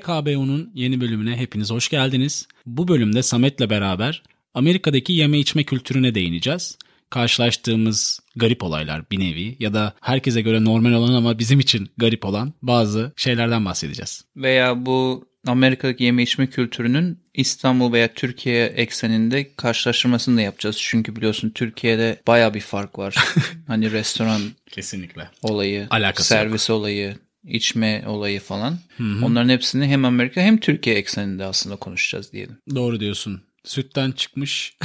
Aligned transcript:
HKBO'nun 0.00 0.70
yeni 0.74 1.00
bölümüne 1.00 1.36
hepiniz 1.36 1.70
hoş 1.70 1.88
geldiniz. 1.88 2.48
Bu 2.66 2.88
bölümde 2.88 3.22
Samet'le 3.22 3.70
beraber 3.70 4.22
Amerika'daki 4.54 5.12
yeme 5.12 5.38
içme 5.38 5.64
kültürüne 5.64 6.14
değineceğiz. 6.14 6.78
Karşılaştığımız 7.10 8.20
garip 8.36 8.62
olaylar 8.62 9.10
bir 9.10 9.20
nevi 9.20 9.56
ya 9.60 9.74
da 9.74 9.94
herkese 10.00 10.40
göre 10.40 10.64
normal 10.64 10.92
olan 10.92 11.14
ama 11.14 11.38
bizim 11.38 11.60
için 11.60 11.88
garip 11.96 12.24
olan 12.24 12.52
bazı 12.62 13.12
şeylerden 13.16 13.64
bahsedeceğiz. 13.64 14.24
Veya 14.36 14.86
bu 14.86 15.26
Amerika'daki 15.46 16.04
yeme 16.04 16.22
içme 16.22 16.46
kültürünün 16.46 17.18
İstanbul 17.34 17.92
veya 17.92 18.14
Türkiye 18.14 18.66
ekseninde 18.66 19.54
karşılaştırmasını 19.56 20.36
da 20.36 20.40
yapacağız. 20.40 20.76
Çünkü 20.80 21.16
biliyorsun 21.16 21.50
Türkiye'de 21.50 22.20
baya 22.26 22.54
bir 22.54 22.60
fark 22.60 22.98
var. 22.98 23.14
hani 23.66 23.92
restoran 23.92 24.40
Kesinlikle. 24.70 25.28
olayı, 25.42 25.86
Alakası 25.90 26.28
servis 26.28 26.70
olayı, 26.70 27.16
içme 27.48 28.04
olayı 28.06 28.40
falan. 28.40 28.78
Onların 29.00 29.48
hepsini 29.48 29.86
hem 29.86 30.04
Amerika 30.04 30.40
hem 30.40 30.60
Türkiye 30.60 30.96
ekseninde 30.96 31.44
aslında 31.44 31.76
konuşacağız 31.76 32.32
diyelim. 32.32 32.58
Doğru 32.74 33.00
diyorsun. 33.00 33.42
Sütten 33.64 34.12
çıkmış 34.12 34.76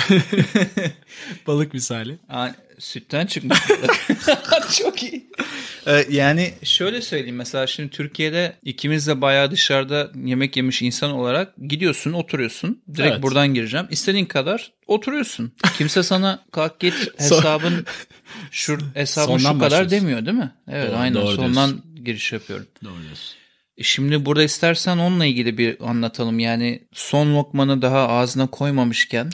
balık 1.47 1.73
misali. 1.73 2.17
Aa, 2.29 2.47
sütten 2.79 3.25
çıkmış. 3.25 3.59
Çok 4.77 5.03
iyi. 5.03 5.29
Ee, 5.87 6.05
yani 6.09 6.53
şöyle 6.63 7.01
söyleyeyim 7.01 7.35
mesela 7.35 7.67
şimdi 7.67 7.89
Türkiye'de 7.89 8.55
ikimiz 8.63 9.07
de 9.07 9.21
bayağı 9.21 9.51
dışarıda 9.51 10.11
yemek 10.25 10.57
yemiş 10.57 10.81
insan 10.81 11.11
olarak 11.11 11.53
gidiyorsun 11.67 12.13
oturuyorsun. 12.13 12.81
Direkt 12.95 13.11
Evet. 13.13 13.23
buradan 13.23 13.53
gireceğim. 13.53 13.87
İstediğin 13.91 14.25
kadar 14.25 14.71
oturuyorsun. 14.87 15.51
Kimse 15.77 16.03
sana 16.03 16.39
kalk 16.51 16.79
git 16.79 16.93
hesabın 17.17 17.85
şu 18.51 18.77
hesabın 18.93 19.37
Sondan 19.37 19.53
şu 19.53 19.59
kadar 19.59 19.71
başlıyorsun. 19.71 19.91
demiyor 20.07 20.25
değil 20.25 20.37
mi? 20.37 20.51
Evet 20.67 20.89
Doğru, 20.91 20.97
aynen 20.97 21.21
doğru 21.21 21.35
sondan 21.35 21.81
giriş 22.05 22.31
yapıyorum. 22.31 22.67
Doğru 22.83 23.01
diyorsun. 23.03 23.35
E 23.77 23.83
Şimdi 23.83 24.25
burada 24.25 24.43
istersen 24.43 24.97
onunla 24.97 25.25
ilgili 25.25 25.57
bir 25.57 25.89
anlatalım. 25.89 26.39
Yani 26.39 26.87
son 26.93 27.35
lokmanı 27.35 27.81
daha 27.81 28.07
ağzına 28.07 28.47
koymamışken 28.47 29.29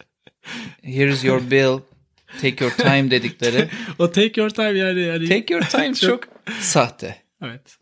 here's 0.82 1.24
your 1.24 1.50
bill, 1.50 1.78
take 2.42 2.64
your 2.64 2.72
time 2.72 3.10
dedikleri. 3.10 3.68
O 3.98 4.12
take 4.12 4.40
your 4.40 4.50
time 4.50 4.78
yani. 4.78 5.00
yani 5.00 5.28
Take 5.28 5.54
your 5.54 5.62
time 5.62 5.94
çok 6.00 6.20
sahte. 6.60 7.16
Evet. 7.42 7.76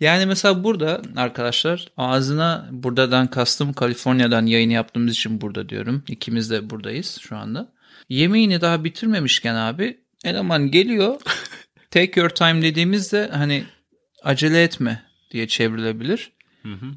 Yani 0.00 0.26
mesela 0.26 0.64
burada 0.64 1.02
arkadaşlar 1.16 1.88
ağzına 1.96 2.68
buradan 2.70 3.26
kastım 3.26 3.72
Kaliforniya'dan 3.72 4.46
yayın 4.46 4.70
yaptığımız 4.70 5.12
için 5.12 5.40
burada 5.40 5.68
diyorum. 5.68 6.04
İkimiz 6.08 6.50
de 6.50 6.70
buradayız 6.70 7.18
şu 7.20 7.36
anda. 7.36 7.72
Yemeğini 8.08 8.60
daha 8.60 8.84
bitirmemişken 8.84 9.54
abi 9.54 9.98
eleman 10.24 10.70
geliyor. 10.70 11.20
Take 11.92 12.20
your 12.20 12.30
time 12.30 12.62
dediğimizde 12.62 13.30
hani 13.32 13.64
acele 14.22 14.62
etme 14.62 15.02
diye 15.30 15.48
çevrilebilir. 15.48 16.32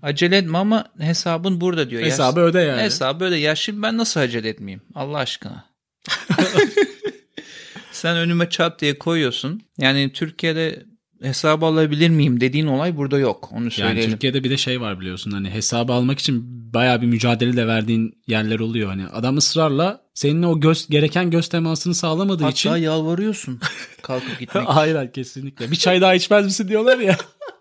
Acele 0.01 0.37
etme 0.37 0.57
ama 0.57 0.85
hesabın 0.99 1.61
burada 1.61 1.89
diyor. 1.89 2.01
Ya- 2.01 2.07
Hesabı 2.07 2.39
öde 2.39 2.59
yani. 2.59 2.81
Hesabı 2.81 3.23
öde. 3.25 3.35
Ya 3.35 3.55
şimdi 3.55 3.81
ben 3.81 3.97
nasıl 3.97 4.19
acele 4.19 4.49
etmeyeyim? 4.49 4.81
Allah 4.95 5.17
aşkına. 5.17 5.65
Sen 7.91 8.17
önüme 8.17 8.49
çat 8.49 8.81
diye 8.81 8.97
koyuyorsun. 8.99 9.61
Yani 9.77 10.11
Türkiye'de 10.13 10.85
hesabı 11.21 11.65
alabilir 11.65 12.09
miyim 12.09 12.41
dediğin 12.41 12.67
olay 12.67 12.97
burada 12.97 13.19
yok. 13.19 13.49
Onu 13.51 13.61
Yani 13.61 13.71
söyleyelim. 13.71 14.11
Türkiye'de 14.11 14.43
bir 14.43 14.49
de 14.49 14.57
şey 14.57 14.81
var 14.81 14.99
biliyorsun 14.99 15.31
hani 15.31 15.49
hesabı 15.49 15.93
almak 15.93 16.19
için 16.19 16.43
bayağı 16.73 17.01
bir 17.01 17.07
mücadele 17.07 17.57
de 17.57 17.67
verdiğin 17.67 18.17
yerler 18.27 18.59
oluyor. 18.59 18.89
Hani 18.89 19.07
adam 19.07 19.37
ısrarla 19.37 20.01
seninle 20.13 20.47
o 20.47 20.59
göz 20.59 20.87
gereken 20.89 21.29
göz 21.31 21.47
temasını 21.49 21.95
sağlamadığı 21.95 22.43
Hatta 22.43 22.51
için 22.51 22.75
yalvarıyorsun 22.75 23.59
kalkıp 24.01 24.39
gitmek. 24.39 24.67
Hayır 24.67 24.95
hayır, 24.95 25.11
kesinlikle. 25.13 25.71
Bir 25.71 25.75
çay 25.75 26.01
daha 26.01 26.15
içmez 26.15 26.45
misin 26.45 26.67
diyorlar 26.67 26.97
ya. 26.97 27.17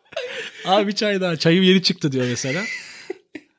Abi 0.66 0.86
bir 0.86 0.92
çay 0.92 1.20
daha. 1.20 1.36
Çayım 1.36 1.64
yeni 1.64 1.82
çıktı 1.82 2.12
diyor 2.12 2.26
mesela. 2.28 2.62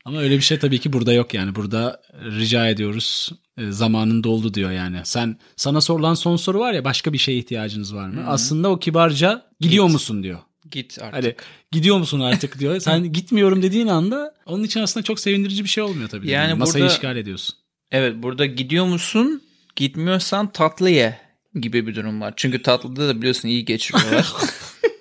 Ama 0.05 0.19
öyle 0.21 0.35
bir 0.37 0.41
şey 0.41 0.59
tabii 0.59 0.79
ki 0.79 0.93
burada 0.93 1.13
yok 1.13 1.33
yani. 1.33 1.55
Burada 1.55 2.01
rica 2.23 2.67
ediyoruz. 2.67 3.29
e, 3.57 3.71
Zamanın 3.71 4.23
doldu 4.23 4.53
diyor 4.53 4.71
yani. 4.71 4.97
Sen 5.03 5.39
sana 5.55 5.81
sorulan 5.81 6.13
son 6.13 6.35
soru 6.35 6.59
var 6.59 6.73
ya 6.73 6.83
başka 6.85 7.13
bir 7.13 7.17
şeye 7.17 7.37
ihtiyacınız 7.37 7.95
var 7.95 8.09
mı? 8.09 8.23
Aslında 8.27 8.69
o 8.69 8.79
kibarca 8.79 9.45
gidiyor 9.59 9.85
musun 9.89 10.23
diyor. 10.23 10.39
Git 10.71 10.97
artık. 11.01 11.13
Hani 11.13 11.35
gidiyor 11.71 11.97
musun 11.97 12.19
artık 12.19 12.59
diyor. 12.59 12.79
Sen 12.79 13.03
gitmiyorum 13.13 13.61
dediğin 13.61 13.87
anda 13.87 14.33
onun 14.45 14.63
için 14.63 14.79
aslında 14.81 15.03
çok 15.03 15.19
sevindirici 15.19 15.63
bir 15.63 15.69
şey 15.69 15.83
olmuyor 15.83 16.09
tabii. 16.09 16.29
Yani 16.29 16.53
Masayı 16.53 16.83
burada- 16.83 16.93
işgal 16.95 17.17
ediyorsun. 17.17 17.55
Evet 17.91 18.13
burada 18.23 18.45
gidiyor 18.45 18.85
musun? 18.85 19.41
Gitmiyorsan 19.75 20.51
tatlı 20.51 20.89
ye 20.89 21.17
gibi 21.61 21.87
bir 21.87 21.95
durum 21.95 22.21
var. 22.21 22.33
Çünkü 22.37 22.61
tatlıda 22.61 23.07
da 23.07 23.17
biliyorsun 23.17 23.47
iyi 23.49 23.65
geçiriyorlar. 23.65 24.33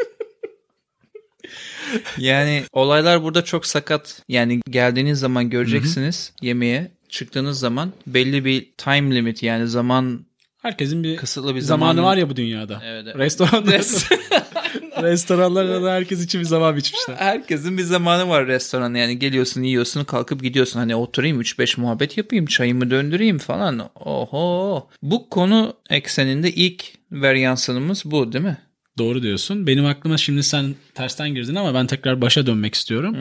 yani 2.19 2.65
olaylar 2.72 3.22
burada 3.22 3.44
çok 3.44 3.66
sakat. 3.66 4.22
Yani 4.28 4.60
geldiğiniz 4.71 5.19
zaman 5.19 5.50
göreceksiniz 5.50 6.32
yemeğe. 6.43 6.91
Çıktığınız 7.09 7.59
zaman 7.59 7.93
belli 8.06 8.44
bir 8.44 8.72
time 8.77 9.15
limit 9.15 9.43
yani 9.43 9.69
zaman 9.69 10.27
Herkesin 10.65 11.05
bir 11.05 11.16
kısıtlı 11.16 11.55
bir 11.55 11.60
zamanı 11.60 11.97
zamanı 11.97 12.06
var 12.06 12.16
ya 12.16 12.31
bu 12.31 12.37
dünyada. 12.37 12.82
Evet, 12.84 13.05
evet. 13.06 13.16
Restoranlarda, 13.16 13.71
restoranlarda 15.03 15.82
da 15.82 15.93
herkes 15.93 16.25
için 16.25 16.41
bir 16.41 16.47
zaman 16.47 16.77
biçmişler. 16.77 17.15
Herkesin 17.16 17.78
bir 17.78 17.82
zamanı 17.82 18.28
var 18.28 18.47
restorana 18.47 18.99
yani 18.99 19.19
geliyorsun 19.19 19.62
yiyorsun 19.62 20.05
kalkıp 20.05 20.43
gidiyorsun 20.43 20.81
hani 20.81 20.97
oturayım 20.97 21.41
3-5 21.43 21.81
muhabbet 21.81 22.16
yapayım 22.16 22.47
çayımı 22.47 22.91
döndüreyim 22.91 23.38
falan. 23.38 23.91
Oho. 23.94 24.88
Bu 25.03 25.28
konu 25.31 25.75
ekseninde 25.91 26.53
ilk 26.53 26.84
varyansınımız 27.12 28.03
bu 28.05 28.32
değil 28.32 28.44
mi? 28.44 28.59
Doğru 28.99 29.22
diyorsun. 29.22 29.66
Benim 29.66 29.87
aklıma 29.87 30.16
şimdi 30.16 30.43
sen 30.43 30.75
tersten 30.94 31.34
girdin 31.34 31.55
ama 31.55 31.75
ben 31.75 31.87
tekrar 31.87 32.21
başa 32.21 32.47
dönmek 32.47 32.75
istiyorum. 32.75 33.16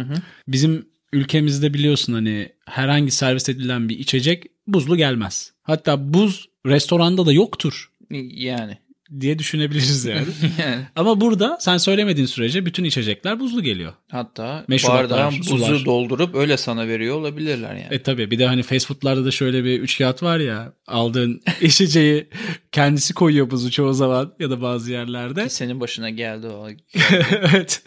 Bizim 0.47 0.85
ülkemizde 1.13 1.73
biliyorsun 1.73 2.13
hani 2.13 2.49
herhangi 2.65 3.11
servis 3.11 3.49
edilen 3.49 3.89
bir 3.89 3.99
içecek 3.99 4.43
buzlu 4.67 4.97
gelmez. 4.97 5.53
Hatta 5.63 6.13
buz 6.13 6.49
restoranda 6.65 7.25
da 7.25 7.33
yoktur 7.33 7.89
Yani. 8.11 8.77
Diye 9.19 9.39
düşünebiliriz 9.39 10.05
yani. 10.05 10.25
yani. 10.59 10.85
ama 10.95 11.21
burada 11.21 11.57
sen 11.59 11.77
söylemediğin 11.77 12.27
sürece 12.27 12.65
bütün 12.65 12.83
içecekler 12.83 13.39
buzlu 13.39 13.63
geliyor. 13.63 13.93
Hatta 14.11 14.65
Meşrubatlar, 14.67 15.03
bardağın 15.03 15.39
buzu 15.39 15.57
sular. 15.57 15.85
doldurup 15.85 16.35
öyle 16.35 16.57
sana 16.57 16.87
veriyor 16.87 17.15
olabilirler 17.15 17.75
yani. 17.75 17.87
E 17.91 18.03
tabi 18.03 18.31
bir 18.31 18.39
de 18.39 18.47
hani 18.47 18.63
fast 18.63 18.87
foodlarda 18.87 19.25
da 19.25 19.31
şöyle 19.31 19.63
bir 19.63 19.79
üç 19.81 19.97
kağıt 19.97 20.23
var 20.23 20.39
ya 20.39 20.73
aldığın 20.87 21.41
içeceği 21.61 22.27
kendisi 22.71 23.13
koyuyor 23.13 23.51
buzu 23.51 23.71
çoğu 23.71 23.93
zaman 23.93 24.33
ya 24.39 24.49
da 24.49 24.61
bazı 24.61 24.91
yerlerde. 24.91 25.49
Senin 25.49 25.79
başına 25.79 26.09
geldi 26.09 26.47
o. 26.47 26.67
evet. 27.31 27.83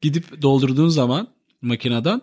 Gidip 0.00 0.42
doldurduğun 0.42 0.88
zaman 0.88 1.28
makineden 1.62 2.20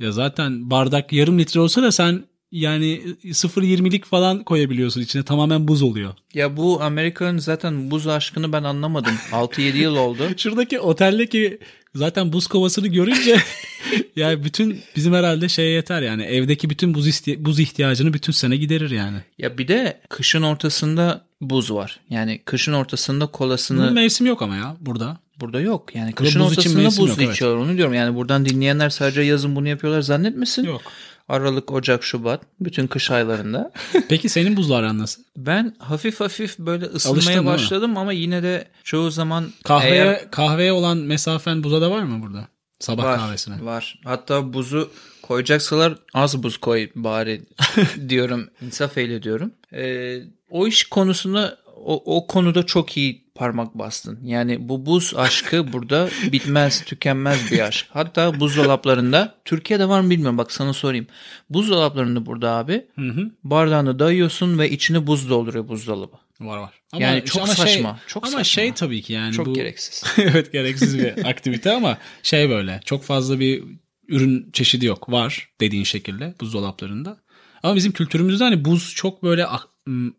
ya 0.00 0.12
zaten 0.12 0.70
bardak 0.70 1.12
yarım 1.12 1.38
litre 1.38 1.60
olsa 1.60 1.82
da 1.82 1.92
sen 1.92 2.24
yani 2.54 3.00
0.20'lik 3.24 4.04
falan 4.04 4.44
koyabiliyorsun 4.44 5.00
içine 5.00 5.22
tamamen 5.22 5.68
buz 5.68 5.82
oluyor. 5.82 6.14
Ya 6.34 6.56
bu 6.56 6.82
Amerika'nın 6.82 7.38
zaten 7.38 7.90
buz 7.90 8.06
aşkını 8.06 8.52
ben 8.52 8.62
anlamadım. 8.62 9.14
6-7 9.32 9.76
yıl 9.76 9.96
oldu. 9.96 10.28
Şuradaki 10.36 10.80
oteldeki 10.80 11.58
zaten 11.94 12.32
buz 12.32 12.46
kovasını 12.46 12.86
görünce 12.86 13.36
yani 14.16 14.44
bütün 14.44 14.80
bizim 14.96 15.14
herhalde 15.14 15.48
şeye 15.48 15.70
yeter 15.70 16.02
yani 16.02 16.22
evdeki 16.22 16.70
bütün 16.70 16.94
buz 16.94 17.08
isti- 17.08 17.44
buz 17.44 17.60
ihtiyacını 17.60 18.12
bütün 18.12 18.32
sene 18.32 18.56
giderir 18.56 18.90
yani. 18.90 19.18
Ya 19.38 19.58
bir 19.58 19.68
de 19.68 20.00
kışın 20.08 20.42
ortasında 20.42 21.24
buz 21.40 21.72
var. 21.72 22.00
Yani 22.10 22.40
kışın 22.44 22.72
ortasında 22.72 23.26
kolasını 23.26 23.82
Bunun 23.82 23.94
mevsimi 23.94 24.28
yok 24.28 24.42
ama 24.42 24.56
ya 24.56 24.76
burada. 24.80 25.18
burada 25.40 25.60
yok. 25.60 25.94
Yani 25.94 26.12
kışın 26.12 26.40
buz 26.40 26.52
ortasında 26.52 26.82
mevsim 26.82 27.02
buz 27.02 27.10
yok, 27.10 27.18
evet. 27.20 27.34
içiyorlar 27.34 27.58
onu 27.64 27.76
diyorum. 27.76 27.94
Yani 27.94 28.16
buradan 28.16 28.44
dinleyenler 28.46 28.90
sadece 28.90 29.22
yazın 29.22 29.56
bunu 29.56 29.68
yapıyorlar 29.68 30.00
zannetmesin. 30.00 30.64
Yok. 30.64 30.82
Aralık, 31.28 31.72
Ocak, 31.72 32.04
Şubat 32.04 32.42
bütün 32.60 32.86
kış 32.86 33.10
aylarında. 33.10 33.72
Peki 34.08 34.28
senin 34.28 34.56
buzlu 34.56 34.74
aran 34.74 34.98
nasıl? 34.98 35.22
Ben 35.36 35.74
hafif 35.78 36.20
hafif 36.20 36.58
böyle 36.58 36.84
ısınmaya 36.84 37.44
başladım 37.44 37.96
ama 37.96 38.12
yine 38.12 38.42
de 38.42 38.68
çoğu 38.84 39.10
zaman 39.10 39.50
Kahveye 39.64 39.94
eğer 39.94 40.30
kahveye 40.30 40.72
olan 40.72 40.98
mesafen 40.98 41.62
buza 41.64 41.80
da 41.80 41.90
var 41.90 42.02
mı 42.02 42.22
burada? 42.22 42.48
Sabah 42.80 43.04
var, 43.04 43.18
kahvesine. 43.18 43.64
var. 43.64 44.00
Hatta 44.04 44.52
buzu 44.52 44.90
koyacaksalar 45.22 45.94
az 46.14 46.42
buz 46.42 46.56
koy 46.56 46.90
bari 46.94 47.42
diyorum. 48.08 48.50
İnsaf 48.60 48.98
eyle 48.98 49.22
diyorum. 49.22 49.52
Ee, 49.72 50.18
o 50.50 50.66
iş 50.66 50.84
konusunda 50.84 51.58
o, 51.76 52.16
o 52.16 52.26
konuda 52.26 52.62
çok 52.66 52.96
iyi 52.96 53.23
parmak 53.34 53.74
bastın. 53.74 54.18
Yani 54.22 54.68
bu 54.68 54.86
buz 54.86 55.14
aşkı 55.16 55.72
burada 55.72 56.08
bitmez, 56.32 56.84
tükenmez 56.84 57.52
bir 57.52 57.60
aşk. 57.60 57.86
Hatta 57.90 58.40
buzdolaplarında 58.40 59.34
Türkiye'de 59.44 59.88
var 59.88 60.00
mı 60.00 60.10
bilmiyorum 60.10 60.38
bak 60.38 60.52
sana 60.52 60.72
sorayım. 60.72 61.06
Buzdolaplarında 61.50 62.26
burada 62.26 62.50
abi 62.50 62.86
Hı 62.94 63.08
hı. 63.08 63.30
bardağını 63.44 63.98
dayıyorsun 63.98 64.58
ve 64.58 64.70
içine 64.70 65.06
buz 65.06 65.30
dolduruyor 65.30 65.68
buzdolabı. 65.68 66.16
Var 66.40 66.58
var. 66.58 66.72
Yani 66.98 67.24
çok 67.24 67.42
ama 67.42 67.54
saçma, 67.54 67.66
Şey, 67.66 67.84
çok 68.06 68.24
ama 68.24 68.30
saçma. 68.30 68.44
şey 68.44 68.72
tabii 68.72 69.02
ki 69.02 69.12
yani 69.12 69.32
Çok 69.32 69.46
bu 69.46 69.54
gereksiz. 69.54 70.04
evet 70.18 70.52
gereksiz 70.52 70.98
bir 70.98 71.24
aktivite 71.24 71.72
ama 71.72 71.98
şey 72.22 72.50
böyle 72.50 72.80
çok 72.84 73.02
fazla 73.04 73.40
bir 73.40 73.64
ürün 74.08 74.50
çeşidi 74.52 74.86
yok. 74.86 75.12
Var 75.12 75.48
dediğin 75.60 75.84
şekilde 75.84 76.34
buzdolaplarında. 76.40 77.16
Ama 77.62 77.76
bizim 77.76 77.92
kültürümüzde 77.92 78.44
hani 78.44 78.64
buz 78.64 78.94
çok 78.94 79.22
böyle 79.22 79.46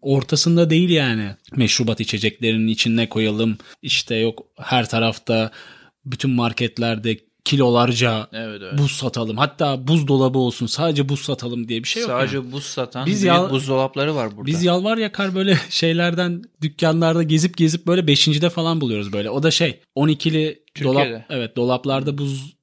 ortasında 0.02 0.70
değil 0.70 0.90
yani. 0.90 1.36
Meşrubat 1.56 2.00
içeceklerinin 2.00 2.68
içine 2.68 3.10
koyalım. 3.10 3.58
İşte 3.82 4.16
yok 4.16 4.46
her 4.60 4.90
tarafta 4.90 5.52
bütün 6.06 6.32
marketlerde 6.32 7.18
kilolarca 7.46 8.28
Evet 8.34 8.62
evet. 8.64 8.78
buz 8.80 8.92
satalım. 8.92 9.38
Hatta 9.38 9.88
buzdolabı 9.88 10.38
olsun 10.38 10.66
sadece 10.66 11.10
buz 11.10 11.20
satalım 11.20 11.68
diye 11.68 11.84
bir 11.84 11.88
şey 11.88 12.02
yok. 12.02 12.12
Sadece 12.12 12.38
yani. 12.38 12.52
buz 12.52 12.64
satan 12.64 13.06
Biz 13.06 13.14
Biz 13.14 13.24
ya- 13.24 13.50
buzdolapları 13.50 14.16
var 14.16 14.38
burada. 14.38 14.46
Biz 14.48 14.64
yalvar 14.64 14.98
yakar 14.98 15.36
böyle 15.36 15.58
şeylerden 15.70 16.42
dükkanlarda 16.62 17.24
gezip 17.24 17.58
gezip 17.58 17.88
böyle 17.88 18.08
beşincide 18.08 18.50
falan 18.50 18.82
buluyoruz 18.82 19.14
böyle. 19.14 19.30
O 19.30 19.44
da 19.44 19.52
şey 19.52 19.80
12'li 19.96 20.64
dolap 20.84 21.04
Türkiye'de. 21.04 21.26
evet 21.30 21.56
dolaplarda 21.56 22.18
buz 22.18 22.56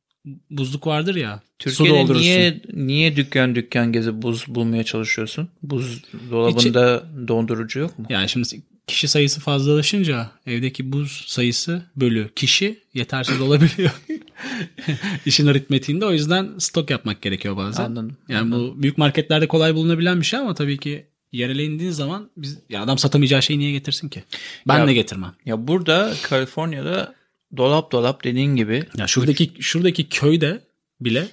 buzluk 0.51 0.87
vardır 0.87 1.15
ya. 1.15 1.41
su 1.59 1.71
Türkiye'de 1.71 1.99
doldurursun. 1.99 2.23
niye 2.25 2.61
niye 2.73 3.17
dükkan 3.17 3.55
dükkan 3.55 3.93
gezip 3.93 4.15
buz 4.15 4.45
bulmaya 4.49 4.85
çalışıyorsun? 4.85 5.49
Buz 5.63 6.03
dolabında 6.31 7.05
dondurucu 7.29 7.79
yok 7.79 7.99
mu? 7.99 8.07
Yani 8.09 8.29
şimdi 8.29 8.49
kişi 8.87 9.09
sayısı 9.09 9.41
fazlalaşınca 9.41 10.31
evdeki 10.47 10.93
buz 10.93 11.25
sayısı 11.27 11.83
bölü 11.97 12.31
kişi 12.37 12.79
yetersiz 12.95 13.41
olabiliyor. 13.41 13.91
İşin 15.27 15.47
aritmetiğinde 15.47 16.07
o 16.07 16.13
yüzden 16.13 16.49
stok 16.59 16.91
yapmak 16.91 17.23
gerekiyor 17.23 17.57
bazen. 17.57 17.85
Anladım. 17.85 18.17
Yani 18.29 18.53
bu 18.53 18.75
büyük 18.83 18.99
marketlerde 18.99 19.49
kolay 19.49 19.75
bulunabilen 19.75 20.21
bir 20.21 20.27
şey 20.27 20.39
ama 20.41 20.55
tabii 20.55 20.79
ki 20.79 21.07
yerele 21.33 21.65
indiğin 21.65 21.91
zaman 21.91 22.31
biz 22.37 22.59
ya 22.69 22.83
adam 22.83 22.99
satamayacağı 22.99 23.43
şeyi 23.43 23.59
niye 23.59 23.73
getirsin 23.73 24.09
ki? 24.09 24.23
Ben 24.69 24.79
Ya- 24.79 24.87
de 24.87 24.95
getirmem. 24.95 25.33
Ya 25.47 25.69
burada 25.69 26.13
Kaliforniya'da 26.23 27.15
dolap 27.57 27.93
dolap 27.93 28.25
dediğin 28.25 28.57
gibi 28.57 28.85
Ya 28.97 29.07
şuradaki 29.07 29.53
şuradaki 29.61 30.09
köyde 30.09 30.61
bile 31.01 31.27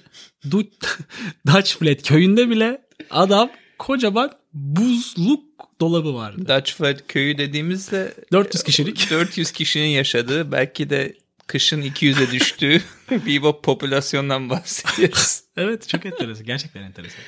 Du- 0.48 0.70
Dutch 1.46 1.76
Flat 1.78 2.02
köyünde 2.02 2.50
bile 2.50 2.82
adam 3.10 3.50
kocaman 3.78 4.30
buzluk 4.52 5.44
dolabı 5.80 6.14
vardı. 6.14 6.48
Dutch 6.48 6.72
Flat 6.72 7.06
köyü 7.08 7.38
dediğimizde 7.38 8.14
400 8.32 8.62
kişilik. 8.62 9.10
400 9.10 9.50
kişinin 9.52 9.88
yaşadığı 9.88 10.52
belki 10.52 10.90
de 10.90 11.16
kışın 11.46 11.82
200'e 11.82 12.30
düştüğü 12.30 12.82
bir 13.10 13.40
popülasyondan 13.62 14.50
bahsediyoruz. 14.50 15.40
Evet 15.56 15.88
çok 15.88 16.06
enteresan. 16.06 16.46
Gerçekten 16.46 16.82
enteresan. 16.82 17.20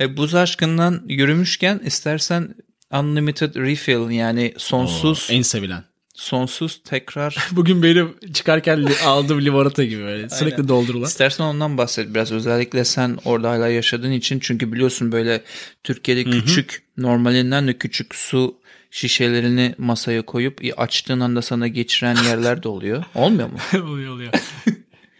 E, 0.00 0.16
buz 0.16 0.34
aşkından 0.34 1.02
yürümüşken 1.08 1.78
istersen 1.78 2.54
unlimited 2.92 3.54
refill 3.54 4.10
yani 4.10 4.54
sonsuz 4.58 5.28
En 5.30 5.42
sevilen. 5.42 5.84
Sonsuz 6.16 6.80
tekrar 6.84 7.36
Bugün 7.52 7.82
benim 7.82 8.14
çıkarken 8.32 8.88
aldığım 9.04 9.44
limonata 9.44 9.84
gibi 9.84 10.02
böyle 10.02 10.28
sürekli 10.28 10.68
doldurulan. 10.68 11.06
İstersen 11.06 11.44
ondan 11.44 11.78
bahset 11.78 12.14
biraz. 12.14 12.32
Özellikle 12.32 12.84
sen 12.84 13.18
orada 13.24 13.50
hala 13.50 13.68
yaşadığın 13.68 14.12
için. 14.12 14.38
Çünkü 14.38 14.72
biliyorsun 14.72 15.12
böyle 15.12 15.42
Türkiye'de 15.84 16.24
küçük, 16.24 16.82
normalinden 16.96 17.68
de 17.68 17.78
küçük 17.78 18.14
su 18.14 18.56
şişelerini 18.90 19.74
masaya 19.78 20.22
koyup 20.22 20.60
açtığın 20.76 21.20
anda 21.20 21.42
sana 21.42 21.68
geçiren 21.68 22.16
yerler 22.24 22.62
de 22.62 22.68
oluyor. 22.68 23.04
Olmuyor 23.14 23.48
mu? 23.48 23.58
oluyor 23.90 24.14
oluyor. 24.14 24.32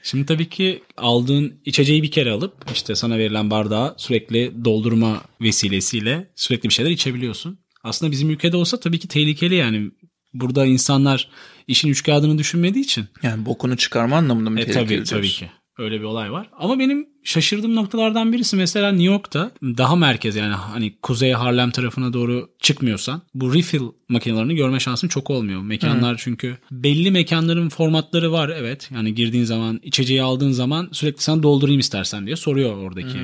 Şimdi 0.02 0.26
tabii 0.26 0.48
ki 0.48 0.82
aldığın 0.96 1.54
içeceği 1.64 2.02
bir 2.02 2.10
kere 2.10 2.30
alıp 2.30 2.54
işte 2.74 2.94
sana 2.94 3.18
verilen 3.18 3.50
bardağı 3.50 3.94
sürekli 3.98 4.64
doldurma 4.64 5.22
vesilesiyle 5.40 6.30
sürekli 6.36 6.68
bir 6.68 6.74
şeyler 6.74 6.90
içebiliyorsun. 6.90 7.58
Aslında 7.82 8.12
bizim 8.12 8.30
ülkede 8.30 8.56
olsa 8.56 8.80
tabii 8.80 8.98
ki 8.98 9.08
tehlikeli 9.08 9.54
yani. 9.54 9.90
Burada 10.34 10.66
insanlar 10.66 11.28
işin 11.66 11.88
üç 11.88 12.02
kağıdını 12.02 12.38
düşünmediği 12.38 12.84
için. 12.84 13.06
Yani 13.22 13.46
bokunu 13.46 13.76
çıkarma 13.76 14.16
anlamında 14.16 14.50
mı 14.50 14.60
E, 14.60 14.64
tehlikeli 14.64 14.84
tabii 14.84 14.94
diyorsun? 14.94 15.16
tabii 15.16 15.28
ki. 15.28 15.50
Öyle 15.78 15.98
bir 15.98 16.04
olay 16.04 16.32
var. 16.32 16.50
Ama 16.58 16.78
benim 16.78 17.06
şaşırdığım 17.24 17.74
noktalardan 17.74 18.32
birisi 18.32 18.56
mesela 18.56 18.88
New 18.90 19.04
York'ta 19.04 19.50
daha 19.62 19.96
merkez 19.96 20.36
yani 20.36 20.54
hani 20.54 20.96
kuzey 21.02 21.32
Harlem 21.32 21.70
tarafına 21.70 22.12
doğru 22.12 22.50
çıkmıyorsan 22.60 23.22
bu 23.34 23.54
refill 23.54 23.80
makinelerini 24.08 24.54
görme 24.54 24.80
şansın 24.80 25.08
çok 25.08 25.30
olmuyor. 25.30 25.62
Mekanlar 25.62 26.16
çünkü 26.18 26.58
belli 26.70 27.10
mekanların 27.10 27.68
formatları 27.68 28.32
var 28.32 28.48
evet. 28.48 28.90
Yani 28.94 29.14
girdiğin 29.14 29.44
zaman 29.44 29.80
içeceği 29.82 30.22
aldığın 30.22 30.50
zaman 30.52 30.88
sürekli 30.92 31.22
sana 31.22 31.42
doldurayım 31.42 31.80
istersen 31.80 32.26
diye 32.26 32.36
soruyor 32.36 32.76
oradaki 32.76 33.18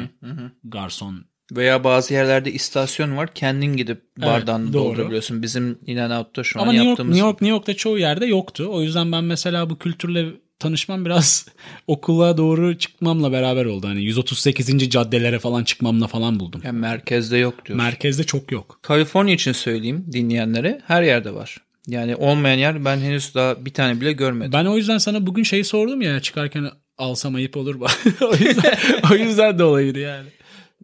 garson. 0.65 1.25
Veya 1.57 1.85
bazı 1.85 2.15
yerlerde 2.15 2.53
istasyon 2.53 3.17
var. 3.17 3.35
Kendin 3.35 3.77
gidip 3.77 4.03
bardağını 4.17 4.73
doğru. 4.73 4.85
doldurabiliyorsun. 4.85 5.43
Bizim 5.43 5.79
In-N-Out'ta 5.87 6.45
şu 6.45 6.61
Ama 6.61 6.71
an 6.71 6.75
New 6.75 6.87
York, 6.87 6.89
yaptığımız 6.89 7.17
New 7.17 7.29
York, 7.29 7.41
New 7.41 7.51
York'ta 7.51 7.75
çoğu 7.75 7.99
yerde 7.99 8.27
yoktu. 8.27 8.69
O 8.71 8.83
yüzden 8.83 9.13
ben 9.13 9.25
mesela 9.25 9.71
bu 9.71 9.79
kültürle 9.79 10.27
tanışmam 10.59 11.05
biraz 11.05 11.49
okula 11.87 12.37
doğru 12.37 12.79
çıkmamla 12.79 13.33
beraber 13.33 13.65
oldu. 13.65 13.89
Hani 13.89 14.03
138. 14.05 14.91
caddelere 14.91 15.39
falan 15.39 15.65
çıkmamla 15.65 16.07
falan 16.07 16.41
buldum. 16.41 16.61
yani 16.65 16.79
merkezde 16.79 17.37
yok 17.37 17.67
diyor. 17.67 17.77
Merkezde 17.77 18.25
çok 18.25 18.53
yok. 18.53 18.79
Kaliforniya 18.83 19.35
için 19.35 19.53
söyleyeyim 19.53 20.07
dinleyenlere 20.13 20.81
her 20.87 21.03
yerde 21.03 21.35
var. 21.35 21.57
Yani 21.87 22.17
olmayan 22.17 22.59
yer 22.59 22.85
ben 22.85 22.99
henüz 22.99 23.35
daha 23.35 23.65
bir 23.65 23.75
tane 23.75 24.01
bile 24.01 24.13
görmedim. 24.13 24.53
Ben 24.53 24.65
o 24.65 24.77
yüzden 24.77 24.99
sana 24.99 25.27
bugün 25.27 25.43
şeyi 25.43 25.65
sordum 25.65 26.03
ya 26.03 26.21
çıkarken 26.21 26.71
alsam 26.99 27.35
ayıp 27.35 27.57
olur 27.57 27.81
o 28.21 28.35
yüzden 28.35 28.79
o 29.13 29.15
yüzden 29.15 29.59
de 29.59 29.65
olaydı 29.65 29.99
yani. 29.99 30.29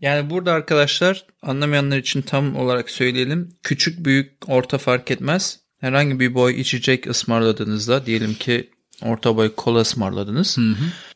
Yani 0.00 0.30
burada 0.30 0.52
arkadaşlar 0.52 1.24
anlamayanlar 1.42 1.98
için 1.98 2.22
tam 2.22 2.56
olarak 2.56 2.90
söyleyelim. 2.90 3.48
Küçük, 3.62 4.04
büyük, 4.04 4.32
orta 4.48 4.78
fark 4.78 5.10
etmez. 5.10 5.60
Herhangi 5.80 6.20
bir 6.20 6.34
boy 6.34 6.60
içecek 6.60 7.06
ısmarladığınızda 7.06 8.06
diyelim 8.06 8.34
ki 8.34 8.70
orta 9.02 9.36
boy 9.36 9.54
kola 9.54 9.80
ısmarladınız. 9.80 10.58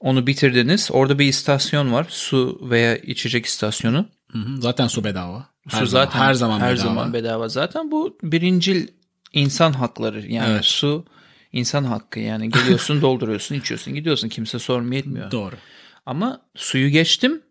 Onu 0.00 0.26
bitirdiniz. 0.26 0.88
Orada 0.92 1.18
bir 1.18 1.26
istasyon 1.26 1.92
var. 1.92 2.06
Su 2.08 2.60
veya 2.70 2.96
içecek 2.96 3.46
istasyonu. 3.46 4.08
Hı 4.32 4.38
hı. 4.38 4.60
Zaten 4.62 4.86
su 4.86 5.04
bedava. 5.04 5.46
Her 5.68 5.78
su 5.78 5.86
zaman, 5.86 6.04
zaten 6.04 6.18
her 6.20 6.34
zaman 6.34 6.60
her 6.60 6.74
bedava. 6.74 6.88
zaman 6.88 7.12
bedava. 7.12 7.48
Zaten 7.48 7.90
bu 7.90 8.18
birincil 8.22 8.88
insan 9.32 9.72
hakları. 9.72 10.26
Yani 10.32 10.52
Evet. 10.52 10.64
su 10.64 11.04
insan 11.52 11.84
hakkı. 11.84 12.20
Yani 12.20 12.50
geliyorsun, 12.50 13.00
dolduruyorsun, 13.02 13.54
içiyorsun, 13.54 13.94
gidiyorsun. 13.94 14.28
Kimse 14.28 14.58
sormaya 14.58 14.96
etmiyor. 14.96 15.30
Doğru. 15.30 15.54
Ama 16.06 16.40
suyu 16.54 16.88
geçtim. 16.88 17.42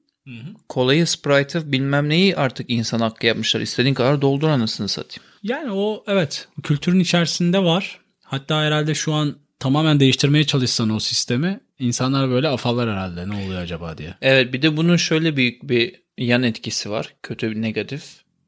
Kolayı, 0.70 1.08
Sprite'ı 1.08 1.72
bilmem 1.72 2.10
neyi 2.10 2.36
artık 2.36 2.70
insan 2.70 3.00
hakkı 3.00 3.26
yapmışlar. 3.26 3.62
İstediğin 3.62 3.94
kadar 3.94 4.22
doldur 4.22 4.50
anasını 4.50 4.88
satayım. 4.88 5.30
Yani 5.44 5.72
o 5.72 6.04
evet 6.08 6.48
kültürün 6.64 7.00
içerisinde 7.00 7.64
var. 7.64 8.00
Hatta 8.24 8.62
herhalde 8.62 8.96
şu 8.96 9.14
an 9.14 9.36
tamamen 9.60 10.00
değiştirmeye 10.00 10.44
çalışsan 10.44 10.90
o 10.90 11.00
sistemi 11.00 11.60
insanlar 11.80 12.30
böyle 12.30 12.48
afallar 12.48 12.90
herhalde 12.90 13.30
ne 13.30 13.46
oluyor 13.46 13.62
acaba 13.62 13.98
diye. 13.98 14.16
Evet 14.22 14.54
bir 14.54 14.62
de 14.62 14.78
bunun 14.78 14.96
şöyle 14.96 15.36
büyük 15.36 15.64
bir 15.64 15.96
yan 16.18 16.44
etkisi 16.44 16.90
var. 16.90 17.14
Kötü 17.24 17.52
bir 17.52 17.62
negatif. 17.62 18.04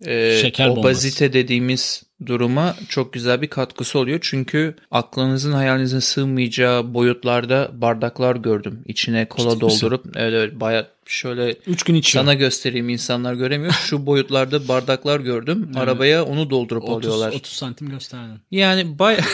Ee, 0.05 0.39
Şeker 0.41 0.69
bombası. 0.69 0.87
obezite 0.87 1.33
dediğimiz 1.33 2.03
duruma 2.25 2.75
çok 2.89 3.13
güzel 3.13 3.41
bir 3.41 3.47
katkısı 3.47 3.99
oluyor. 3.99 4.19
Çünkü 4.21 4.75
aklınızın 4.91 5.51
hayalinize 5.51 6.01
sığmayacağı 6.01 6.93
boyutlarda 6.93 7.69
bardaklar 7.73 8.35
gördüm. 8.35 8.83
İçine 8.85 9.27
kola 9.29 9.53
Ciddi 9.53 9.65
misin? 9.65 9.81
doldurup 9.81 10.05
evet 10.15 10.33
evet 10.33 10.59
baya 10.59 10.87
şöyle 11.05 11.51
Üç 11.67 11.83
gün 11.83 11.95
içiyor. 11.95 12.23
sana 12.23 12.33
göstereyim 12.33 12.89
insanlar 12.89 13.33
göremiyor. 13.33 13.73
Şu 13.73 14.05
boyutlarda 14.05 14.67
bardaklar 14.67 15.19
gördüm. 15.19 15.71
Arabaya 15.75 16.25
onu 16.25 16.49
doldurup 16.49 16.83
30, 16.83 16.95
alıyorlar. 17.11 17.33
30 17.37 17.51
santim 17.53 17.89
gösterdin. 17.89 18.39
Yani 18.51 18.99
bay 18.99 19.19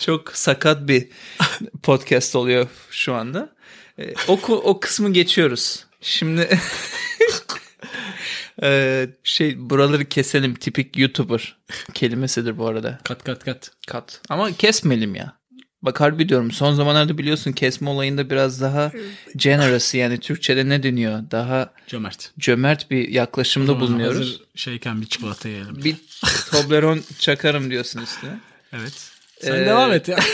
çok 0.00 0.36
sakat 0.36 0.88
bir 0.88 1.08
podcast 1.82 2.36
oluyor 2.36 2.66
şu 2.90 3.14
anda. 3.14 3.48
Ee, 3.98 4.14
O 4.28 4.38
o 4.48 4.80
kısmı 4.80 5.12
geçiyoruz. 5.12 5.84
Şimdi 6.02 6.58
Ee, 8.62 9.08
şey 9.24 9.70
buraları 9.70 10.04
keselim 10.04 10.54
tipik 10.54 10.98
YouTuber 10.98 11.56
kelimesidir 11.94 12.58
bu 12.58 12.66
arada. 12.66 12.98
Kat 13.04 13.24
kat 13.24 13.44
kat. 13.44 13.70
Kat. 13.86 14.20
Ama 14.28 14.52
kesmeyelim 14.52 15.14
ya. 15.14 15.36
Bak 15.82 16.00
harbi 16.00 16.28
diyorum 16.28 16.50
son 16.50 16.74
zamanlarda 16.74 17.18
biliyorsun 17.18 17.52
kesme 17.52 17.90
olayında 17.90 18.30
biraz 18.30 18.60
daha 18.60 18.92
generous 19.36 19.94
yani 19.94 20.20
Türkçe'de 20.20 20.68
ne 20.68 20.82
deniyor? 20.82 21.22
Daha 21.30 21.72
Cömert. 21.86 22.30
cömert 22.38 22.90
bir 22.90 23.08
yaklaşımda 23.08 23.80
bulunuyoruz. 23.80 24.18
Hazır 24.18 24.40
şeyken 24.54 25.00
bir 25.00 25.06
çikolata 25.06 25.48
yiyelim. 25.48 25.84
Bir 25.84 25.96
Toblerone 26.50 27.00
çakarım 27.18 27.70
diyorsun 27.70 28.00
üstüne. 28.02 28.30
Evet. 28.72 29.10
Sen 29.40 29.54
Ee, 29.54 29.66
devam 29.66 29.92
et 29.92 30.08
ya. 30.08 30.18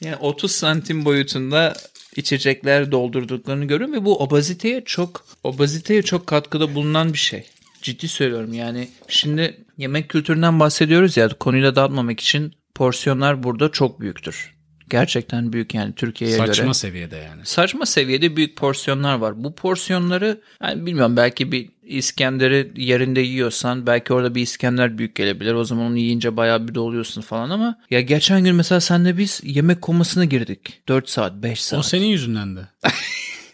Yani 0.00 0.16
30 0.16 0.52
santim 0.52 1.04
boyutunda 1.04 1.74
içecekler 2.16 2.92
doldurduklarını 2.92 3.64
görüyorum 3.64 3.94
ve 3.94 4.04
bu 4.04 4.18
obeziteye 4.22 4.84
çok 4.84 5.24
obeziteye 5.44 6.02
çok 6.02 6.26
katkıda 6.26 6.74
bulunan 6.74 7.12
bir 7.12 7.18
şey. 7.18 7.44
Ciddi 7.82 8.08
söylüyorum 8.08 8.54
yani 8.54 8.88
şimdi 9.08 9.64
yemek 9.78 10.08
kültüründen 10.08 10.60
bahsediyoruz 10.60 11.16
ya 11.16 11.28
konuyu 11.28 11.64
da 11.64 11.76
dağıtmamak 11.76 12.20
için 12.20 12.52
porsiyonlar 12.74 13.42
burada 13.42 13.72
çok 13.72 14.00
büyüktür. 14.00 14.54
Gerçekten 14.92 15.52
büyük 15.52 15.74
yani 15.74 15.92
Türkiye'ye 15.94 16.36
göre. 16.36 16.46
Saçma 16.46 16.74
seviyede 16.74 17.16
yani. 17.16 17.40
saçma 17.44 17.86
seviyede 17.86 18.36
büyük 18.36 18.56
porsiyonlar 18.56 19.14
var. 19.14 19.44
Bu 19.44 19.54
porsiyonları 19.54 20.40
yani 20.62 20.86
bilmiyorum 20.86 21.16
belki 21.16 21.52
bir 21.52 21.68
İskender'i 21.82 22.72
yerinde 22.76 23.20
yiyorsan 23.20 23.86
belki 23.86 24.12
orada 24.12 24.34
bir 24.34 24.42
İskender 24.42 24.98
büyük 24.98 25.14
gelebilir. 25.14 25.54
O 25.54 25.64
zaman 25.64 25.86
onu 25.86 25.98
yiyince 25.98 26.36
bayağı 26.36 26.68
bir 26.68 26.74
doluyorsun 26.74 27.20
falan 27.22 27.50
ama 27.50 27.78
ya 27.90 28.00
geçen 28.00 28.44
gün 28.44 28.54
mesela 28.54 28.80
senle 28.80 29.18
biz 29.18 29.40
yemek 29.44 29.82
komasına 29.82 30.24
girdik. 30.24 30.82
4 30.88 31.08
saat 31.08 31.42
5 31.42 31.58
O 31.58 31.62
saat. 31.62 31.86
senin 31.86 32.06
yüzünden 32.06 32.56
de. 32.56 32.60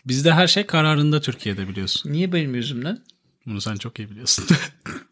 Bizde 0.07 0.33
her 0.33 0.47
şey 0.47 0.66
kararında 0.66 1.21
Türkiye'de 1.21 1.68
biliyorsun. 1.68 2.12
Niye 2.12 2.33
benim 2.33 2.54
yüzümden? 2.54 2.99
Bunu 3.47 3.61
sen 3.61 3.76
çok 3.76 3.99
iyi 3.99 4.11
biliyorsun. 4.11 4.45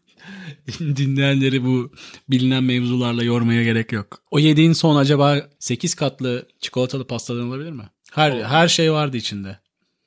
Dinleyenleri 0.79 1.65
bu 1.65 1.91
bilinen 2.29 2.63
mevzularla 2.63 3.23
yormaya 3.23 3.63
gerek 3.63 3.91
yok. 3.91 4.21
O 4.31 4.39
yediğin 4.39 4.73
son 4.73 4.95
acaba 4.95 5.49
8 5.59 5.95
katlı 5.95 6.47
çikolatalı 6.59 7.07
pastadan 7.07 7.47
olabilir 7.47 7.71
mi? 7.71 7.89
Her 8.11 8.41
her 8.41 8.67
şey 8.67 8.91
vardı 8.91 9.17
içinde. 9.17 9.59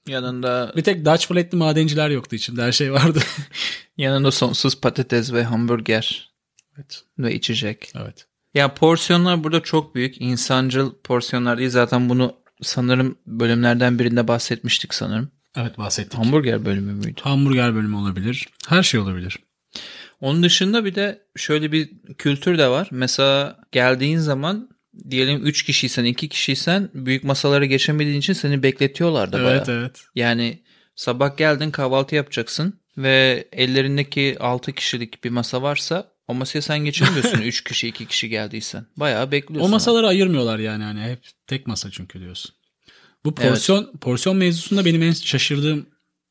Yanında 0.09 0.73
Bir 0.77 0.83
tek 0.83 1.05
Dutch 1.05 1.27
flat'li 1.27 1.57
madenciler 1.57 2.11
yoktu 2.11 2.37
içinde. 2.37 2.63
Her 2.63 2.73
şey 2.73 2.93
vardı. 2.93 3.21
yanında 3.97 4.31
sonsuz 4.31 4.81
patates 4.81 5.33
ve 5.33 5.45
hamburger 5.45 6.31
evet. 6.77 7.05
ve 7.19 7.35
içecek. 7.35 7.93
Evet. 7.97 8.27
Ya 8.55 8.75
porsiyonlar 8.75 9.45
burada 9.45 9.61
çok 9.61 9.95
büyük. 9.95 10.21
İnsancıl 10.21 10.93
porsiyonlar 11.05 11.59
değil. 11.59 11.71
Zaten 11.71 12.09
bunu 12.09 12.37
sanırım 12.63 13.19
bölümlerden 13.27 13.99
birinde 13.99 14.29
bahsetmiştik 14.29 14.95
sanırım. 14.95 15.31
Evet 15.57 15.79
bahsettik. 15.79 16.19
Hamburger 16.19 16.65
bölümü 16.65 16.93
müydü? 16.93 17.21
Hamburger 17.21 17.75
bölümü 17.75 17.97
olabilir. 17.97 18.49
Her 18.69 18.83
şey 18.83 19.01
olabilir. 19.01 19.39
Onun 20.21 20.43
dışında 20.43 20.85
bir 20.85 20.95
de 20.95 21.23
şöyle 21.37 21.73
bir 21.73 21.91
kültür 22.19 22.59
de 22.59 22.69
var. 22.69 22.89
Mesela 22.91 23.59
geldiğin 23.73 24.19
zaman 24.19 24.69
diyelim 25.11 25.47
3 25.47 25.63
kişiysen 25.63 26.05
2 26.05 26.29
kişiysen 26.29 26.91
büyük 26.95 27.25
masalara 27.25 27.65
geçemediğin 27.65 28.19
için 28.19 28.33
seni 28.33 28.63
bekletiyorlar 28.63 29.33
da 29.33 29.39
Evet 29.41 29.67
bayağı. 29.69 29.81
evet. 29.81 30.01
Yani 30.15 30.63
sabah 30.95 31.37
geldin 31.37 31.71
kahvaltı 31.71 32.15
yapacaksın 32.15 32.81
ve 32.99 33.49
ellerindeki 33.53 34.37
6 34.41 34.73
kişilik 34.73 35.25
bir 35.25 35.31
masa 35.31 35.63
varsa 35.63 36.13
o 36.29 36.35
masaya 36.35 36.63
sen 36.63 36.79
geçemiyorsun 36.79 37.39
3 37.43 37.65
kişi 37.65 37.89
2 37.89 38.07
kişi 38.07 38.29
geldiysen. 38.29 38.87
Bayağı 38.97 39.31
bekliyorsun. 39.31 39.69
O 39.69 39.71
masaları 39.71 40.07
ayırmıyorlar 40.07 40.59
yani 40.59 40.85
hani 40.85 41.03
hep 41.03 41.19
tek 41.47 41.67
masa 41.67 41.91
çünkü 41.91 42.21
diyorsun. 42.21 42.53
Bu 43.25 43.35
porsiyon 43.35 43.93
porsiyon 44.01 44.37
mevzusunda 44.37 44.85
benim 44.85 45.03
en 45.03 45.13
şaşırdığım 45.13 45.87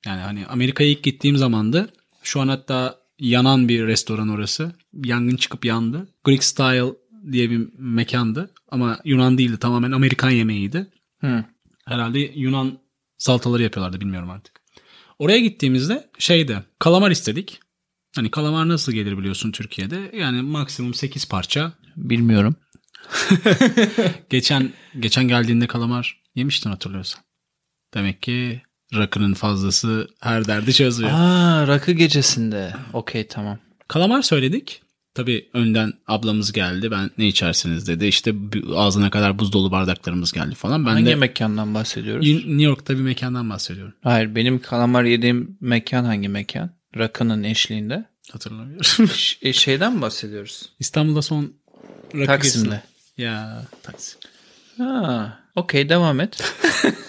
yani 0.06 0.22
hani 0.22 0.46
Amerika'ya 0.48 0.90
ilk 0.90 1.04
gittiğim 1.04 1.38
zamandı. 1.38 1.90
Şu 2.24 2.42
an 2.42 2.48
hatta 2.48 2.99
yanan 3.20 3.70
bir 3.70 3.88
restoran 3.88 4.30
orası. 4.30 4.72
Yangın 4.94 5.36
çıkıp 5.36 5.66
yandı. 5.66 6.08
Greek 6.24 6.44
Style 6.44 6.94
diye 7.32 7.50
bir 7.50 7.68
mekandı 7.78 8.54
ama 8.68 9.00
Yunan 9.06 9.38
değildi 9.38 9.58
tamamen 9.58 9.92
Amerikan 9.92 10.30
yemeğiydi. 10.30 10.88
Hı. 11.22 11.46
Herhalde 11.86 12.20
Yunan 12.20 12.80
salataları 13.18 13.64
yapıyorlardı 13.64 14.02
bilmiyorum 14.02 14.30
artık. 14.30 14.62
Oraya 15.20 15.40
gittiğimizde 15.40 16.10
şeyde 16.20 16.64
kalamar 16.80 17.12
istedik. 17.12 17.60
Hani 18.16 18.32
kalamar 18.32 18.68
nasıl 18.68 18.92
gelir 18.92 19.18
biliyorsun 19.18 19.52
Türkiye'de? 19.52 20.12
Yani 20.14 20.42
maksimum 20.42 20.94
8 20.94 21.30
parça. 21.30 21.74
Bilmiyorum. 21.96 22.56
Geçen 24.30 24.74
geçen 25.00 25.28
geldiğinde 25.28 25.68
kalamar 25.68 26.22
yemiştin 26.36 26.70
hatırlıyorsan. 26.70 27.24
Demek 27.94 28.22
ki 28.22 28.62
rakının 28.96 29.34
fazlası 29.34 30.08
her 30.22 30.48
derdi 30.48 30.74
çözüyor. 30.74 31.10
Aa 31.14 31.68
rakı 31.68 31.92
gecesinde. 31.92 32.74
Okey 32.94 33.28
tamam. 33.28 33.58
Kalamar 33.88 34.22
söyledik. 34.22 34.82
Tabii 35.16 35.50
önden 35.54 35.94
ablamız 36.08 36.52
geldi. 36.52 36.92
Ben 36.92 37.10
ne 37.18 37.28
içersiniz 37.28 37.88
dedi. 37.88 38.06
İşte 38.06 38.34
ağzına 38.76 39.10
kadar 39.10 39.40
buz 39.40 39.54
dolu 39.54 39.72
bardaklarımız 39.72 40.32
geldi 40.32 40.56
falan. 40.56 40.86
Ben 40.86 40.92
Hangi 40.92 41.06
de 41.06 41.16
mekandan 41.16 41.74
bahsediyoruz? 41.74 42.28
New 42.28 42.64
York'ta 42.64 42.94
bir 42.96 43.02
mekandan 43.02 43.50
bahsediyorum. 43.50 43.94
Hayır 44.04 44.36
benim 44.36 44.62
kalamar 44.62 45.04
yediğim 45.04 45.58
mekan 45.62 46.04
hangi 46.04 46.30
mekan? 46.30 46.70
Rakının 46.98 47.44
eşliğinde. 47.44 48.06
Hatırlamıyorum. 48.32 49.10
E, 49.42 49.54
şeyden 49.54 49.96
mi 49.96 50.02
bahsediyoruz? 50.02 50.70
İstanbul'da 50.80 51.22
son 51.22 51.54
rakı 52.16 52.26
Taksim'de. 52.26 52.82
Ya 53.18 53.66
Taksim. 53.84 54.20
Ha, 54.78 55.40
okey 55.56 55.90
devam 55.90 56.20
et. 56.20 56.44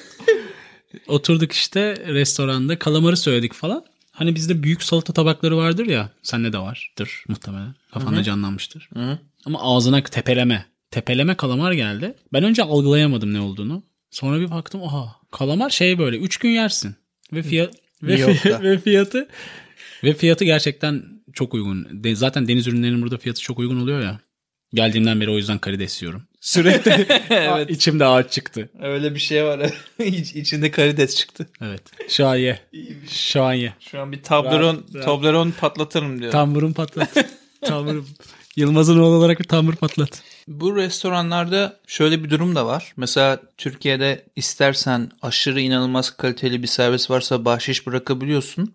Oturduk 1.06 1.52
işte 1.52 1.96
restoranda 2.06 2.78
kalamarı 2.78 3.16
söyledik 3.16 3.52
falan. 3.52 3.84
Hani 4.12 4.34
bizde 4.34 4.62
büyük 4.62 4.82
salata 4.82 5.12
tabakları 5.12 5.56
vardır 5.56 5.86
ya. 5.86 6.10
Sende 6.22 6.52
de 6.52 6.58
vardır 6.58 7.24
muhtemelen. 7.28 7.74
Kafanda 7.92 8.22
canlanmıştır. 8.22 8.88
Hı. 8.94 9.18
Ama 9.44 9.62
ağzına 9.62 10.02
tepeleme. 10.02 10.66
Tepeleme 10.90 11.34
kalamar 11.34 11.72
geldi. 11.72 12.14
Ben 12.32 12.44
önce 12.44 12.62
algılayamadım 12.62 13.34
ne 13.34 13.40
olduğunu. 13.40 13.82
Sonra 14.10 14.40
bir 14.40 14.50
baktım 14.50 14.82
oha 14.82 15.16
kalamar 15.30 15.70
şey 15.70 15.98
böyle 15.98 16.16
3 16.18 16.36
gün 16.36 16.50
yersin. 16.50 16.94
Ve 17.32 17.42
fiyat 17.42 17.74
ve, 18.02 18.12
New 18.12 18.32
fi- 18.32 18.48
York'ta. 18.48 18.62
ve 18.70 18.78
fiyatı 18.78 19.28
ve 20.04 20.14
fiyatı 20.14 20.44
gerçekten 20.44 21.02
çok 21.32 21.54
uygun. 21.54 22.04
De- 22.04 22.16
zaten 22.16 22.48
deniz 22.48 22.66
ürünlerinin 22.66 23.02
burada 23.02 23.18
fiyatı 23.18 23.40
çok 23.40 23.58
uygun 23.58 23.80
oluyor 23.80 24.00
ya. 24.00 24.20
Geldiğimden 24.74 25.20
beri 25.20 25.30
o 25.30 25.36
yüzden 25.36 25.58
karides 25.58 26.02
yiyorum. 26.02 26.22
Sürekli 26.40 27.06
Evet. 27.30 27.70
içimde 27.70 28.06
ağaç 28.06 28.32
çıktı. 28.32 28.68
Öyle 28.82 29.14
bir 29.14 29.20
şey 29.20 29.44
var. 29.44 29.60
İç, 30.04 30.34
içinde 30.34 30.70
karides 30.70 31.16
çıktı. 31.16 31.46
Evet. 31.62 31.82
Şu 32.08 32.26
an 32.26 32.34
ye. 32.36 32.60
Şu 33.10 33.42
an 33.42 33.52
ye. 33.52 33.74
Şu 33.80 34.00
an 34.00 34.12
bir 34.12 34.22
Toblerone, 34.22 34.78
Ben- 34.88 34.94
ben- 34.94 35.04
Toblerone 35.04 35.52
patlatırım 35.60 36.20
diyor. 36.20 36.32
Tamburun 36.32 36.72
patlat. 36.72 37.08
Tamburun. 37.62 38.06
Yılmaz'ın 38.56 38.98
oğlu 38.98 39.14
olarak 39.16 39.38
bir 39.38 39.44
tambur 39.44 39.74
patlat. 39.76 40.22
Bu 40.48 40.76
restoranlarda 40.76 41.76
şöyle 41.86 42.24
bir 42.24 42.30
durum 42.30 42.54
da 42.54 42.66
var. 42.66 42.92
Mesela 42.96 43.40
Türkiye'de 43.56 44.24
istersen 44.36 45.10
aşırı 45.22 45.60
inanılmaz 45.60 46.10
kaliteli 46.16 46.62
bir 46.62 46.66
servis 46.68 47.10
varsa 47.10 47.44
bahşiş 47.44 47.86
bırakabiliyorsun. 47.86 48.74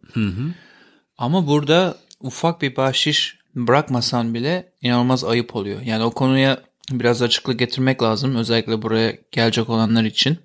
Ama 1.18 1.48
burada 1.48 1.98
ufak 2.20 2.62
bir 2.62 2.76
bahşiş 2.76 3.38
bırakmasan 3.56 4.34
bile 4.34 4.72
inanılmaz 4.82 5.24
ayıp 5.24 5.56
oluyor. 5.56 5.82
Yani 5.82 6.04
o 6.04 6.12
konuya 6.12 6.58
biraz 6.92 7.22
açıklık 7.22 7.60
getirmek 7.60 8.04
lazım. 8.04 8.36
Özellikle 8.36 8.82
buraya 8.82 9.18
gelecek 9.32 9.70
olanlar 9.70 10.04
için. 10.04 10.38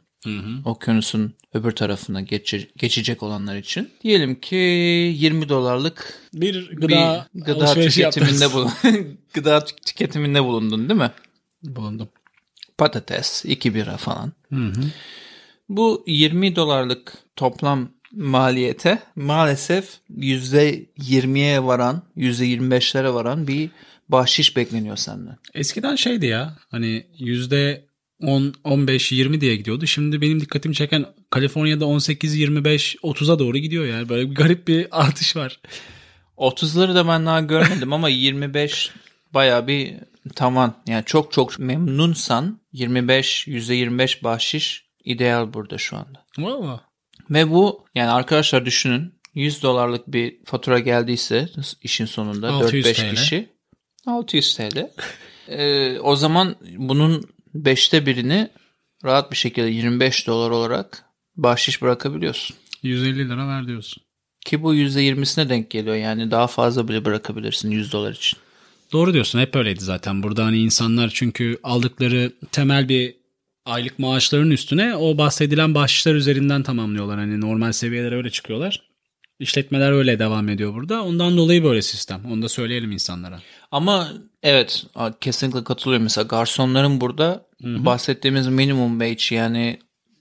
Okyanusun 0.65 1.35
öbür 1.55 1.71
tarafına 1.71 2.21
geçe- 2.21 2.69
geçecek 2.77 3.23
olanlar 3.23 3.57
için. 3.57 3.91
Diyelim 4.03 4.41
ki 4.41 4.57
20 4.57 5.49
dolarlık 5.49 6.15
Bir 6.35 6.71
gıda, 6.71 7.27
bir 7.35 7.41
gıda 7.45 7.67
tüketiminde 7.75 8.53
bulun. 8.53 8.71
gıda 9.35 9.59
tü- 9.59 9.85
tüketiminde 9.87 10.45
bulundun 10.45 10.89
değil 10.89 11.01
mi? 11.01 11.11
bulundum. 11.63 12.09
Patates, 12.79 13.45
2 13.45 13.75
bira 13.75 13.97
falan. 13.97 14.33
Bu 15.69 16.05
20 16.07 16.57
dolarlık 16.57 17.13
toplam 17.37 17.89
maliyete 18.13 18.99
maalesef 19.17 19.89
%20'ye 20.11 21.65
varan, 21.65 22.03
%25'lere 22.17 23.15
varan 23.15 23.47
bir 23.47 23.71
bahşiş 24.13 24.57
bekleniyor 24.57 24.97
senden. 24.97 25.37
Eskiden 25.55 25.97
şeydi 25.97 26.27
ya 26.27 26.57
hani 26.71 27.07
yüzde 27.19 27.91
10, 28.23 28.55
15, 28.65 29.13
20 29.13 29.41
diye 29.41 29.57
gidiyordu. 29.57 29.87
Şimdi 29.87 30.21
benim 30.21 30.41
dikkatimi 30.41 30.75
çeken 30.75 31.07
Kaliforniya'da 31.31 31.87
18, 31.87 32.37
25, 32.37 32.97
30'a 32.97 33.39
doğru 33.39 33.59
gidiyor 33.59 33.85
yani. 33.85 34.09
Böyle 34.09 34.31
bir 34.31 34.35
garip 34.35 34.69
bir 34.69 34.87
artış 35.01 35.37
var. 35.37 35.61
30'ları 36.37 36.95
da 36.95 37.09
ben 37.09 37.27
daha 37.27 37.41
görmedim 37.41 37.93
ama 37.93 38.09
25 38.09 38.91
baya 39.35 39.67
bir 39.67 39.95
tavan. 40.35 40.75
Yani 40.89 41.05
çok 41.05 41.33
çok 41.33 41.59
memnunsan 41.59 42.61
25, 42.73 43.49
%25 43.49 44.25
bahşiş 44.25 44.85
ideal 45.05 45.53
burada 45.55 45.79
şu 45.79 45.97
anda. 45.97 46.25
Valla. 46.39 46.81
Ve 47.31 47.51
bu 47.51 47.87
yani 47.95 48.11
arkadaşlar 48.11 48.67
düşünün 48.67 49.15
100 49.35 49.63
dolarlık 49.63 50.07
bir 50.09 50.45
fatura 50.45 50.79
geldiyse 50.79 51.49
işin 51.83 52.07
sonunda 52.07 52.53
600 52.53 52.87
4-5 52.87 52.95
TL. 52.95 53.15
kişi 53.15 53.49
600 54.07 54.57
TL. 54.57 54.91
Ee, 55.49 55.99
o 55.99 56.17
zaman 56.17 56.57
bunun 56.77 57.25
5'te 57.55 58.07
birini 58.07 58.49
rahat 59.05 59.31
bir 59.31 59.37
şekilde 59.37 59.71
25 59.71 60.27
dolar 60.27 60.51
olarak 60.51 61.05
bahşiş 61.37 61.83
bırakabiliyorsun. 61.83 62.57
150 62.83 63.29
lira 63.29 63.49
ver 63.49 63.67
diyorsun. 63.67 64.03
Ki 64.47 64.63
bu 64.63 64.75
%20'sine 64.75 65.49
denk 65.49 65.71
geliyor 65.71 65.97
yani 65.97 66.31
daha 66.31 66.47
fazla 66.47 66.89
bile 66.89 67.05
bırakabilirsin 67.05 67.71
100 67.71 67.93
dolar 67.93 68.13
için. 68.13 68.39
Doğru 68.93 69.15
diyorsun 69.15 69.39
hep 69.39 69.57
öyleydi 69.57 69.85
zaten. 69.85 70.23
Burada 70.23 70.45
hani 70.45 70.59
insanlar 70.59 71.11
çünkü 71.15 71.59
aldıkları 71.63 72.33
temel 72.53 72.89
bir 72.89 73.15
aylık 73.65 73.99
maaşların 73.99 74.51
üstüne 74.51 74.97
o 74.97 75.19
bahsedilen 75.19 75.75
bahşişler 75.75 76.15
üzerinden 76.15 76.63
tamamlıyorlar. 76.63 77.19
Hani 77.19 77.41
normal 77.41 77.73
seviyelere 77.73 78.17
öyle 78.17 78.31
çıkıyorlar. 78.31 78.90
İşletmeler 79.41 79.93
öyle 79.93 80.19
devam 80.19 80.49
ediyor 80.49 80.75
burada. 80.75 81.05
Ondan 81.05 81.37
dolayı 81.37 81.65
böyle 81.65 81.83
sistem. 81.83 82.23
Onu 82.33 82.43
da 82.43 82.49
söyleyelim 82.49 82.93
insanlara. 82.93 83.41
Ama 83.71 84.09
evet 84.43 84.87
kesinlikle 85.21 85.65
katılıyorum. 85.65 86.03
Mesela 86.03 86.25
garsonların 86.27 87.01
burada 87.01 87.47
bahsettiğimiz 87.63 88.49
minimum 88.49 89.01
wage 89.01 89.37
yani 89.37 89.79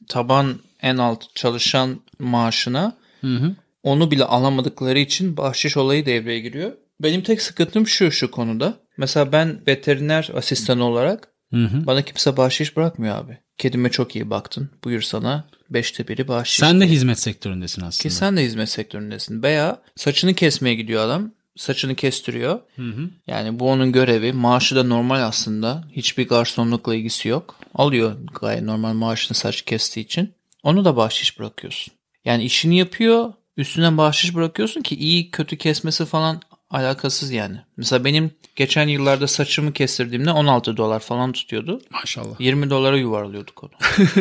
taban 0.08 0.60
en 0.82 0.98
alt 0.98 1.36
çalışan 1.36 2.02
maaşına 2.20 2.98
Hı 3.22 3.36
hı. 3.36 3.56
onu 3.84 4.12
bile 4.12 4.24
alamadıkları 4.24 5.00
için 5.00 5.38
bahşiş 5.38 5.78
olayı 5.78 6.06
devreye 6.06 6.40
giriyor. 6.40 6.72
Benim 7.02 7.22
tek 7.22 7.42
sıkıntım 7.42 7.88
şu 7.88 8.12
şu 8.12 8.32
konuda. 8.32 8.80
Mesela 8.98 9.32
ben 9.32 9.62
veteriner 9.68 10.30
asistanı 10.36 10.84
olarak 10.84 11.28
Hı 11.54 11.66
hı. 11.66 11.86
bana 11.88 12.02
kimse 12.02 12.38
bahşiş 12.38 12.78
bırakmıyor 12.78 13.16
abi. 13.16 13.38
Kedime 13.60 13.92
çok 13.92 14.16
iyi 14.16 14.30
baktın. 14.30 14.70
Buyur 14.84 15.02
sana 15.02 15.44
beşte 15.70 16.08
biri 16.08 16.28
bahşiş. 16.28 16.60
Sen 16.60 16.82
de 16.82 16.88
hizmet 16.88 17.20
sektöründesin 17.20 17.82
aslında. 17.82 18.04
Ki 18.04 18.16
sen 18.16 18.38
de 18.38 18.44
hizmet 18.44 18.70
sektöründesin. 18.70 19.44
Veya 19.44 19.82
saçını 19.96 20.34
kesmeye 20.34 20.76
gidiyor 20.76 21.04
adam. 21.06 21.32
Saçını 21.58 21.96
kestiriyor. 21.96 22.60
Hı 22.76 22.82
hı. 22.82 23.10
Yani 23.28 23.60
bu 23.60 23.70
onun 23.70 23.92
görevi. 23.92 24.34
Maaşı 24.34 24.76
da 24.76 24.84
normal 24.84 25.22
aslında. 25.22 25.84
Hiçbir 25.92 26.28
garsonlukla 26.28 26.96
ilgisi 26.96 27.28
yok. 27.28 27.60
Alıyor 27.76 28.16
gayet 28.42 28.64
normal 28.64 28.94
maaşını 28.94 29.38
saç 29.38 29.62
kestiği 29.62 30.06
için. 30.06 30.34
Onu 30.64 30.86
da 30.86 30.96
bahşiş 30.96 31.40
bırakıyorsun. 31.40 31.94
Yani 32.26 32.44
işini 32.44 32.78
yapıyor. 32.78 33.34
Üstüne 33.58 33.98
bahşiş 33.98 34.36
bırakıyorsun 34.36 34.82
ki 34.82 34.96
iyi 34.96 35.32
kötü 35.32 35.58
kesmesi 35.58 36.06
falan 36.06 36.42
alakasız 36.70 37.32
yani. 37.32 37.58
Mesela 37.78 38.06
benim 38.06 38.32
geçen 38.56 38.88
yıllarda 38.88 39.28
saçımı 39.28 39.74
kestirdiğimde 39.74 40.32
16 40.32 40.78
dolar 40.78 41.00
falan 41.00 41.32
tutuyordu. 41.32 41.82
Maşallah. 41.92 42.40
20 42.40 42.70
dolara 42.70 42.98
yuvarlıyorduk 42.98 43.64
onu. 43.64 43.72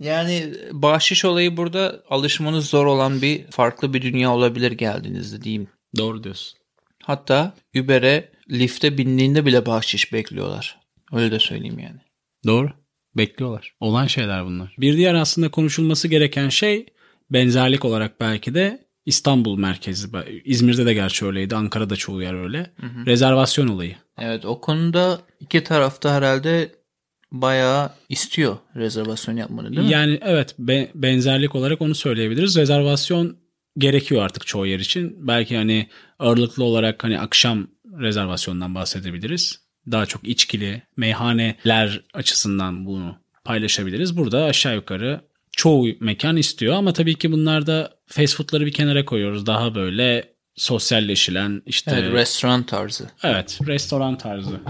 yani 0.00 0.54
bahşiş 0.72 1.24
olayı 1.24 1.56
burada 1.56 2.02
alışmanız 2.10 2.68
zor 2.68 2.86
olan 2.86 3.22
bir 3.22 3.46
farklı 3.50 3.94
bir 3.94 4.02
dünya 4.02 4.32
olabilir 4.34 4.72
geldiğinizde 4.72 5.42
diyeyim. 5.42 5.68
Doğru 5.98 6.24
diyorsun. 6.24 6.58
Hatta 7.02 7.54
Uber'e 7.76 8.32
lifte 8.50 8.98
bindiğinde 8.98 9.46
bile 9.46 9.66
bahşiş 9.66 10.12
bekliyorlar. 10.12 10.78
Öyle 11.12 11.30
de 11.30 11.38
söyleyeyim 11.38 11.78
yani. 11.78 12.00
Doğru. 12.46 12.70
Bekliyorlar. 13.16 13.74
Olan 13.80 14.06
şeyler 14.06 14.44
bunlar. 14.44 14.74
Bir 14.78 14.96
diğer 14.96 15.14
aslında 15.14 15.50
konuşulması 15.50 16.08
gereken 16.08 16.48
şey 16.48 16.86
benzerlik 17.30 17.84
olarak 17.84 18.20
belki 18.20 18.54
de 18.54 18.84
İstanbul 19.06 19.58
merkezi. 19.58 20.08
İzmir'de 20.44 20.86
de 20.86 20.94
gerçi 20.94 21.26
öyleydi. 21.26 21.56
Ankara'da 21.56 21.96
çoğu 21.96 22.22
yer 22.22 22.34
öyle. 22.34 22.58
Hı 22.80 22.86
hı. 22.86 23.06
Rezervasyon 23.06 23.68
olayı. 23.68 23.96
Evet 24.18 24.44
o 24.44 24.60
konuda 24.60 25.20
iki 25.40 25.64
tarafta 25.64 26.14
herhalde 26.14 26.72
bayağı 27.32 27.90
istiyor 28.08 28.56
rezervasyon 28.76 29.36
yapmanı 29.36 29.70
değil 29.70 29.86
mi? 29.86 29.92
Yani 29.92 30.18
evet 30.22 30.54
be, 30.58 30.90
benzerlik 30.94 31.54
olarak 31.54 31.82
onu 31.82 31.94
söyleyebiliriz. 31.94 32.56
Rezervasyon 32.56 33.36
gerekiyor 33.78 34.22
artık 34.22 34.46
çoğu 34.46 34.66
yer 34.66 34.78
için. 34.78 35.16
Belki 35.18 35.56
hani 35.56 35.88
ağırlıklı 36.18 36.64
olarak 36.64 37.04
hani 37.04 37.20
akşam 37.20 37.68
rezervasyondan 38.00 38.74
bahsedebiliriz. 38.74 39.62
Daha 39.90 40.06
çok 40.06 40.28
içkili 40.28 40.82
meyhaneler 40.96 42.04
açısından 42.14 42.86
bunu 42.86 43.16
paylaşabiliriz. 43.44 44.16
Burada 44.16 44.44
aşağı 44.44 44.74
yukarı 44.74 45.20
çoğu 45.52 45.86
mekan 46.00 46.36
istiyor 46.36 46.74
ama 46.74 46.92
tabii 46.92 47.14
ki 47.14 47.32
bunlarda 47.32 47.92
fast 48.06 48.36
foodları 48.36 48.66
bir 48.66 48.72
kenara 48.72 49.04
koyuyoruz. 49.04 49.46
Daha 49.46 49.74
böyle 49.74 50.32
sosyalleşilen 50.54 51.62
işte 51.66 51.96
evet, 51.98 52.12
restoran 52.12 52.62
tarzı. 52.62 53.10
Evet, 53.22 53.58
restoran 53.66 54.18
tarzı. 54.18 54.60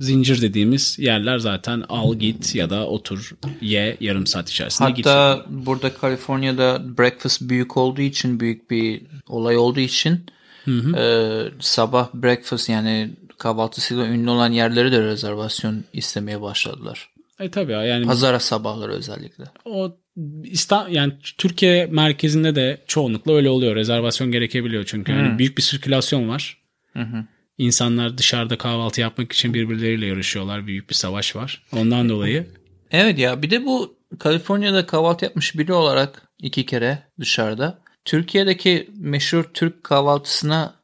Zincir 0.00 0.42
dediğimiz 0.42 0.98
yerler 0.98 1.38
zaten 1.38 1.84
al 1.88 2.14
git 2.14 2.54
ya 2.54 2.70
da 2.70 2.86
otur 2.86 3.30
ye 3.60 3.96
yarım 4.00 4.26
saat 4.26 4.50
içerisinde 4.50 4.88
Hatta 4.88 4.96
git. 4.96 5.06
Hatta 5.06 5.46
burada 5.48 5.94
Kaliforniya'da 5.94 6.98
breakfast 6.98 7.42
büyük 7.42 7.76
olduğu 7.76 8.00
için 8.00 8.40
büyük 8.40 8.70
bir 8.70 9.02
olay 9.28 9.56
olduğu 9.56 9.80
için 9.80 10.26
hı 10.64 10.70
hı. 10.70 10.96
E, 10.96 11.04
sabah 11.60 12.14
breakfast 12.14 12.68
yani 12.68 13.10
kahvaltısıyla 13.38 14.06
ünlü 14.06 14.30
olan 14.30 14.52
yerleri 14.52 14.92
de 14.92 15.00
rezervasyon 15.00 15.84
istemeye 15.92 16.42
başladılar. 16.42 17.10
E 17.40 17.50
tabii 17.50 17.72
yani 17.72 18.06
pazara 18.06 18.40
sabahları 18.40 18.92
özellikle. 18.92 19.44
O 19.64 19.96
İstanbul 20.44 20.92
yani 20.92 21.12
Türkiye 21.38 21.86
merkezinde 21.86 22.54
de 22.54 22.84
çoğunlukla 22.86 23.34
öyle 23.34 23.50
oluyor. 23.50 23.76
Rezervasyon 23.76 24.32
gerekebiliyor 24.32 24.84
çünkü 24.84 25.12
yani 25.12 25.38
büyük 25.38 25.56
bir 25.56 25.62
sirkülasyon 25.62 26.28
var. 26.28 26.58
Hı 26.92 27.02
hı. 27.02 27.24
İnsanlar 27.58 28.18
dışarıda 28.18 28.58
kahvaltı 28.58 29.00
yapmak 29.00 29.32
için 29.32 29.54
birbirleriyle 29.54 30.06
yarışıyorlar. 30.06 30.66
Büyük 30.66 30.90
bir 30.90 30.94
savaş 30.94 31.36
var. 31.36 31.62
Ondan 31.72 32.08
dolayı. 32.08 32.46
Evet 32.90 33.18
ya 33.18 33.42
bir 33.42 33.50
de 33.50 33.64
bu 33.64 33.98
Kaliforniya'da 34.18 34.86
kahvaltı 34.86 35.24
yapmış 35.24 35.58
biri 35.58 35.72
olarak 35.72 36.22
iki 36.38 36.66
kere 36.66 36.98
dışarıda. 37.20 37.78
Türkiye'deki 38.04 38.90
meşhur 38.96 39.44
Türk 39.54 39.84
kahvaltısına 39.84 40.74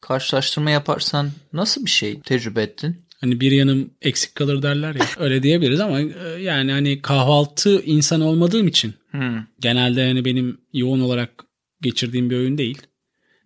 karşılaştırma 0.00 0.70
yaparsan 0.70 1.30
nasıl 1.52 1.84
bir 1.84 1.90
şey 1.90 2.20
tecrübe 2.20 2.62
ettin? 2.62 3.04
Hani 3.22 3.40
bir 3.40 3.52
yanım 3.52 3.90
eksik 4.02 4.34
kalır 4.34 4.62
derler 4.62 4.94
ya. 4.94 5.06
Öyle 5.18 5.42
diyebiliriz 5.42 5.80
ama 5.80 6.00
yani 6.40 6.72
hani 6.72 7.02
kahvaltı 7.02 7.82
insan 7.82 8.20
olmadığım 8.20 8.68
için 8.68 8.94
hmm. 9.10 9.36
genelde 9.60 10.00
yani 10.00 10.24
benim 10.24 10.58
yoğun 10.72 11.00
olarak 11.00 11.44
geçirdiğim 11.80 12.30
bir 12.30 12.36
öğün 12.36 12.58
değil. 12.58 12.82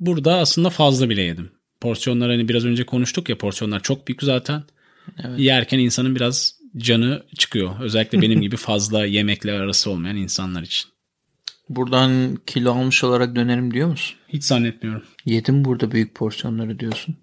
Burada 0.00 0.36
aslında 0.36 0.70
fazla 0.70 1.10
bile 1.10 1.22
yedim. 1.22 1.50
Porsiyonlar 1.80 2.30
hani 2.30 2.48
biraz 2.48 2.64
önce 2.64 2.86
konuştuk 2.86 3.28
ya 3.28 3.38
porsiyonlar 3.38 3.82
çok 3.82 4.08
büyük 4.08 4.22
zaten. 4.22 4.62
Evet. 5.24 5.38
Yerken 5.40 5.78
insanın 5.78 6.16
biraz 6.16 6.56
canı 6.76 7.22
çıkıyor. 7.38 7.80
Özellikle 7.80 8.22
benim 8.22 8.40
gibi 8.42 8.56
fazla 8.56 9.06
yemekle 9.06 9.52
arası 9.52 9.90
olmayan 9.90 10.16
insanlar 10.16 10.62
için. 10.62 10.90
Buradan 11.68 12.36
kilo 12.46 12.72
almış 12.72 13.04
olarak 13.04 13.36
dönerim 13.36 13.74
diyor 13.74 13.88
musun? 13.88 14.16
Hiç 14.28 14.44
zannetmiyorum. 14.44 15.02
Yedim 15.24 15.64
burada 15.64 15.92
büyük 15.92 16.14
porsiyonları 16.14 16.78
diyorsun. 16.78 17.16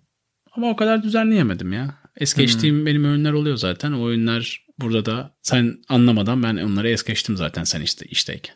Ama 0.51 0.69
o 0.69 0.75
kadar 0.75 1.03
düzenli 1.03 1.35
yemedim 1.35 1.73
ya. 1.73 2.02
Es 2.17 2.33
geçtiğim 2.33 2.77
hmm. 2.77 2.85
benim 2.85 3.05
öğünler 3.05 3.33
oluyor 3.33 3.57
zaten. 3.57 3.91
O 3.91 4.07
öğünler 4.07 4.65
burada 4.79 5.05
da 5.05 5.35
sen 5.41 5.77
anlamadan 5.89 6.43
ben 6.43 6.57
onları 6.57 6.89
es 6.89 7.03
geçtim 7.03 7.37
zaten 7.37 7.63
sen 7.63 7.81
işte 7.81 8.05
işteyken. 8.05 8.55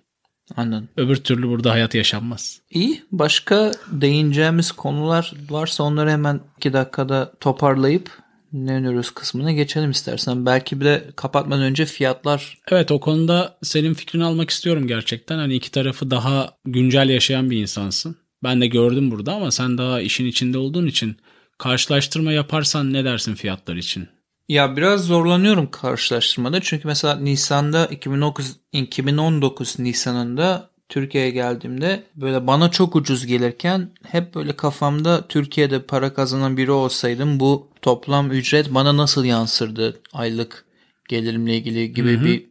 Anladım. 0.55 0.89
Öbür 0.97 1.15
türlü 1.15 1.47
burada 1.47 1.71
hayat 1.71 1.95
yaşanmaz. 1.95 2.61
İyi. 2.69 3.03
Başka 3.11 3.71
değineceğimiz 3.91 4.71
konular 4.71 5.33
varsa 5.49 5.83
onları 5.83 6.11
hemen 6.11 6.39
iki 6.57 6.73
dakikada 6.73 7.33
toparlayıp 7.39 8.11
ne 8.53 8.73
öneriyoruz 8.73 9.11
kısmına 9.11 9.51
geçelim 9.51 9.91
istersen. 9.91 10.45
Belki 10.45 10.79
bir 10.79 10.85
de 10.85 11.03
kapatmadan 11.15 11.63
önce 11.63 11.85
fiyatlar. 11.85 12.57
Evet 12.71 12.91
o 12.91 12.99
konuda 12.99 13.57
senin 13.63 13.93
fikrini 13.93 14.23
almak 14.23 14.49
istiyorum 14.49 14.87
gerçekten. 14.87 15.37
Hani 15.37 15.55
iki 15.55 15.71
tarafı 15.71 16.11
daha 16.11 16.57
güncel 16.65 17.09
yaşayan 17.09 17.51
bir 17.51 17.57
insansın. 17.57 18.15
Ben 18.43 18.61
de 18.61 18.67
gördüm 18.67 19.11
burada 19.11 19.33
ama 19.33 19.51
sen 19.51 19.77
daha 19.77 20.01
işin 20.01 20.25
içinde 20.25 20.57
olduğun 20.57 20.87
için 20.87 21.17
karşılaştırma 21.57 22.31
yaparsan 22.31 22.93
ne 22.93 23.05
dersin 23.05 23.35
fiyatlar 23.35 23.75
için? 23.75 24.07
Ya 24.49 24.77
biraz 24.77 25.05
zorlanıyorum 25.05 25.71
karşılaştırmada. 25.71 26.61
Çünkü 26.61 26.87
mesela 26.87 27.15
Nisan'da 27.15 27.85
2019, 27.85 28.55
2019 28.71 29.79
Nisan'ında 29.79 30.69
Türkiye'ye 30.89 31.29
geldiğimde 31.29 32.03
böyle 32.15 32.47
bana 32.47 32.71
çok 32.71 32.95
ucuz 32.95 33.25
gelirken 33.25 33.89
hep 34.03 34.35
böyle 34.35 34.55
kafamda 34.55 35.27
Türkiye'de 35.27 35.81
para 35.81 36.13
kazanan 36.13 36.57
biri 36.57 36.71
olsaydım 36.71 37.39
bu 37.39 37.67
toplam 37.81 38.31
ücret 38.31 38.73
bana 38.73 38.97
nasıl 38.97 39.25
yansırdı 39.25 39.99
aylık 40.13 40.65
gelirimle 41.09 41.57
ilgili 41.57 41.93
gibi 41.93 42.15
Hı-hı. 42.15 42.25
bir 42.25 42.45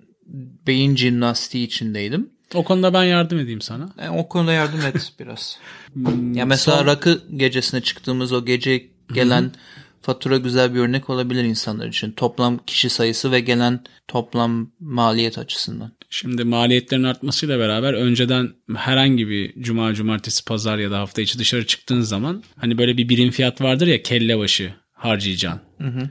beyin 0.66 0.96
jimnastiği 0.96 1.66
içindeydim. 1.66 2.30
O 2.54 2.64
konuda 2.64 2.94
ben 2.94 3.04
yardım 3.04 3.38
edeyim 3.38 3.60
sana. 3.60 3.88
Yani 3.98 4.18
o 4.18 4.28
konuda 4.28 4.52
yardım 4.52 4.80
et 4.80 5.12
biraz. 5.20 5.58
ya 6.34 6.46
mesela 6.46 6.78
Son... 6.78 6.86
rakı 6.86 7.22
gecesine 7.36 7.80
çıktığımız 7.80 8.32
o 8.32 8.44
gece 8.44 8.95
gelen 9.14 9.42
Hı-hı. 9.42 9.50
fatura 10.02 10.36
güzel 10.36 10.74
bir 10.74 10.80
örnek 10.80 11.10
olabilir 11.10 11.44
insanlar 11.44 11.88
için. 11.88 12.12
Toplam 12.12 12.58
kişi 12.66 12.90
sayısı 12.90 13.32
ve 13.32 13.40
gelen 13.40 13.80
toplam 14.08 14.70
maliyet 14.80 15.38
açısından. 15.38 15.92
Şimdi 16.10 16.44
maliyetlerin 16.44 17.02
artmasıyla 17.02 17.58
beraber 17.58 17.94
önceden 17.94 18.52
herhangi 18.76 19.28
bir 19.28 19.62
cuma, 19.62 19.94
cumartesi, 19.94 20.44
pazar 20.44 20.78
ya 20.78 20.90
da 20.90 20.98
hafta 20.98 21.22
içi 21.22 21.38
dışarı 21.38 21.66
çıktığın 21.66 22.00
zaman 22.00 22.42
hani 22.56 22.78
böyle 22.78 22.96
bir 22.96 23.08
birim 23.08 23.30
fiyat 23.30 23.60
vardır 23.60 23.86
ya 23.86 24.02
kelle 24.02 24.38
başı 24.38 24.74
harcayacaksın. 24.92 25.60
Hı 25.78 25.88
hı. 25.88 26.10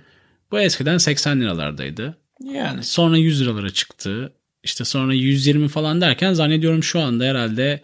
Bu 0.52 0.60
eskiden 0.60 0.98
80 0.98 1.42
liralardaydı. 1.42 2.18
Yani. 2.44 2.84
Sonra 2.84 3.18
100 3.18 3.42
liralara 3.42 3.70
çıktı. 3.70 4.34
İşte 4.64 4.86
sonra 4.86 5.14
120 5.14 5.68
falan 5.68 6.02
derken 6.02 6.34
zannediyorum 6.34 6.84
şu 6.84 7.00
anda 7.00 7.24
herhalde 7.24 7.82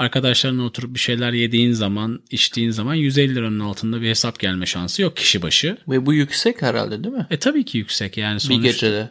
arkadaşlarına 0.00 0.64
oturup 0.64 0.94
bir 0.94 0.98
şeyler 0.98 1.32
yediğin 1.32 1.72
zaman, 1.72 2.22
içtiğin 2.30 2.70
zaman 2.70 2.94
150 2.94 3.34
liranın 3.34 3.60
altında 3.60 4.02
bir 4.02 4.08
hesap 4.08 4.38
gelme 4.38 4.66
şansı 4.66 5.02
yok 5.02 5.16
kişi 5.16 5.42
başı. 5.42 5.76
Ve 5.88 6.06
bu 6.06 6.14
yüksek 6.14 6.62
herhalde 6.62 7.04
değil 7.04 7.14
mi? 7.14 7.26
E 7.30 7.38
tabii 7.38 7.64
ki 7.64 7.78
yüksek 7.78 8.16
yani 8.16 8.40
sonuçta. 8.40 8.62
Bir 8.62 8.72
gecede. 8.72 9.10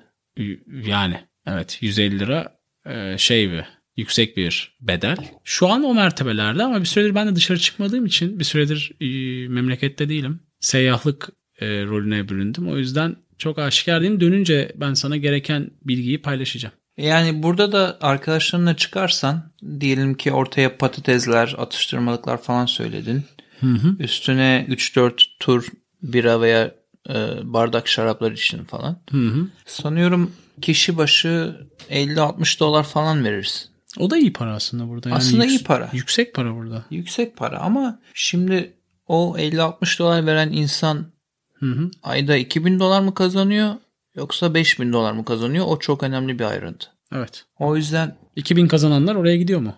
Yani 0.88 1.20
evet 1.48 1.78
150 1.82 2.20
lira 2.20 2.60
e, 2.86 3.18
şey 3.18 3.52
bir 3.52 3.64
yüksek 3.98 4.38
bir 4.38 4.78
bedel. 4.82 5.18
Şu 5.44 5.68
an 5.68 5.84
o 5.84 5.94
mertebelerde 5.94 6.64
ama 6.64 6.80
bir 6.80 6.86
süredir 6.86 7.16
ben 7.16 7.28
de 7.28 7.36
dışarı 7.36 7.60
çıkmadığım 7.60 8.06
için 8.06 8.40
bir 8.40 8.44
süredir 8.44 8.92
e, 9.02 9.08
memlekette 9.48 10.10
değilim. 10.10 10.40
Seyyahlık 10.60 11.30
e, 11.60 11.68
rolüne 11.68 12.30
büründüm. 12.30 12.70
O 12.70 12.78
yüzden 12.78 13.16
çok 13.38 13.60
aşikar 13.60 14.02
değilim. 14.02 14.20
Dönünce 14.20 14.72
ben 14.76 14.94
sana 14.94 15.18
gereken 15.18 15.72
bilgiyi 15.82 16.22
paylaşacağım. 16.22 16.76
Yani 17.00 17.44
burada 17.44 17.72
da 17.72 17.98
arkadaşlarınla 18.02 18.76
çıkarsan 18.76 19.52
diyelim 19.80 20.14
ki 20.14 20.32
ortaya 20.32 20.78
patatesler, 20.78 21.56
atıştırmalıklar 21.58 22.42
falan 22.42 22.66
söyledin. 22.66 23.24
Hı 23.60 23.68
hı. 23.68 23.96
Üstüne 24.00 24.66
3-4 24.70 25.24
tur 25.40 25.68
bira 26.04 26.42
veya 26.42 26.72
e, 27.10 27.14
bardak 27.44 27.88
şaraplar 27.88 28.32
için 28.32 28.64
falan. 28.64 28.98
Hı 29.12 29.18
hı. 29.18 29.48
Sanıyorum 29.66 30.32
kişi 30.62 30.98
başı 30.98 31.56
50-60 31.90 32.60
dolar 32.60 32.84
falan 32.84 33.24
verirsin. 33.24 33.70
O 33.98 34.10
da 34.10 34.18
iyi 34.18 34.34
para 34.34 34.56
aslında 34.56 34.90
burada. 34.90 35.10
Yani 35.10 35.18
aslında 35.18 35.46
iyi 35.46 35.64
para. 35.64 35.90
Yüksek 35.94 36.34
para 36.34 36.56
burada. 36.56 36.86
Yüksek 36.92 37.38
para 37.38 37.60
ama 37.60 38.00
şimdi 38.14 38.74
o 39.08 39.36
50-60 39.38 40.00
dolar 40.00 40.26
veren 40.26 40.52
insan 40.52 41.06
hı 41.54 41.66
hı. 41.66 41.92
ayda 42.04 42.36
2000 42.36 42.80
dolar 42.80 43.02
mı 43.02 43.14
kazanıyor 43.14 43.76
yoksa 44.16 44.54
5000 44.54 44.94
dolar 44.94 45.12
mı 45.12 45.26
kazanıyor? 45.26 45.66
O 45.68 45.80
çok 45.80 46.04
önemli 46.04 46.40
bir 46.40 46.44
ayrıntı. 46.44 46.88
Evet. 47.16 47.46
O 47.60 47.76
yüzden 47.76 48.18
2000 48.36 48.68
kazananlar 48.68 49.16
oraya 49.16 49.38
gidiyor 49.38 49.60
mu? 49.60 49.76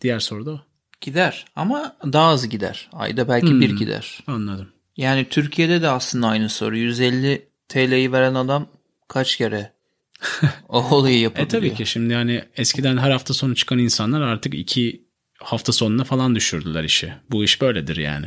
Diğer 0.00 0.18
soruda 0.18 0.50
o. 0.50 0.60
Gider 1.00 1.44
ama 1.56 1.96
daha 2.12 2.28
az 2.28 2.48
gider. 2.48 2.88
Ayda 2.92 3.28
belki 3.28 3.50
hmm, 3.50 3.60
bir 3.60 3.76
gider. 3.76 4.18
Anladım. 4.26 4.68
Yani 4.96 5.28
Türkiye'de 5.28 5.82
de 5.82 5.88
aslında 5.88 6.28
aynı 6.28 6.48
soru. 6.48 6.76
150 6.76 7.48
TL'yi 7.68 8.12
veren 8.12 8.34
adam 8.34 8.66
kaç 9.08 9.36
kere 9.36 9.72
o 10.68 10.90
olayı 10.90 11.20
yapabiliyor? 11.20 11.48
e 11.48 11.50
tabii 11.50 11.74
ki 11.74 11.86
şimdi 11.86 12.12
yani 12.12 12.44
eskiden 12.56 12.96
her 12.96 13.10
hafta 13.10 13.34
sonu 13.34 13.54
çıkan 13.54 13.78
insanlar 13.78 14.20
artık 14.20 14.54
iki 14.54 15.08
hafta 15.38 15.72
sonuna 15.72 16.04
falan 16.04 16.34
düşürdüler 16.34 16.84
işi. 16.84 17.12
Bu 17.30 17.44
iş 17.44 17.60
böyledir 17.60 17.96
yani. 17.96 18.26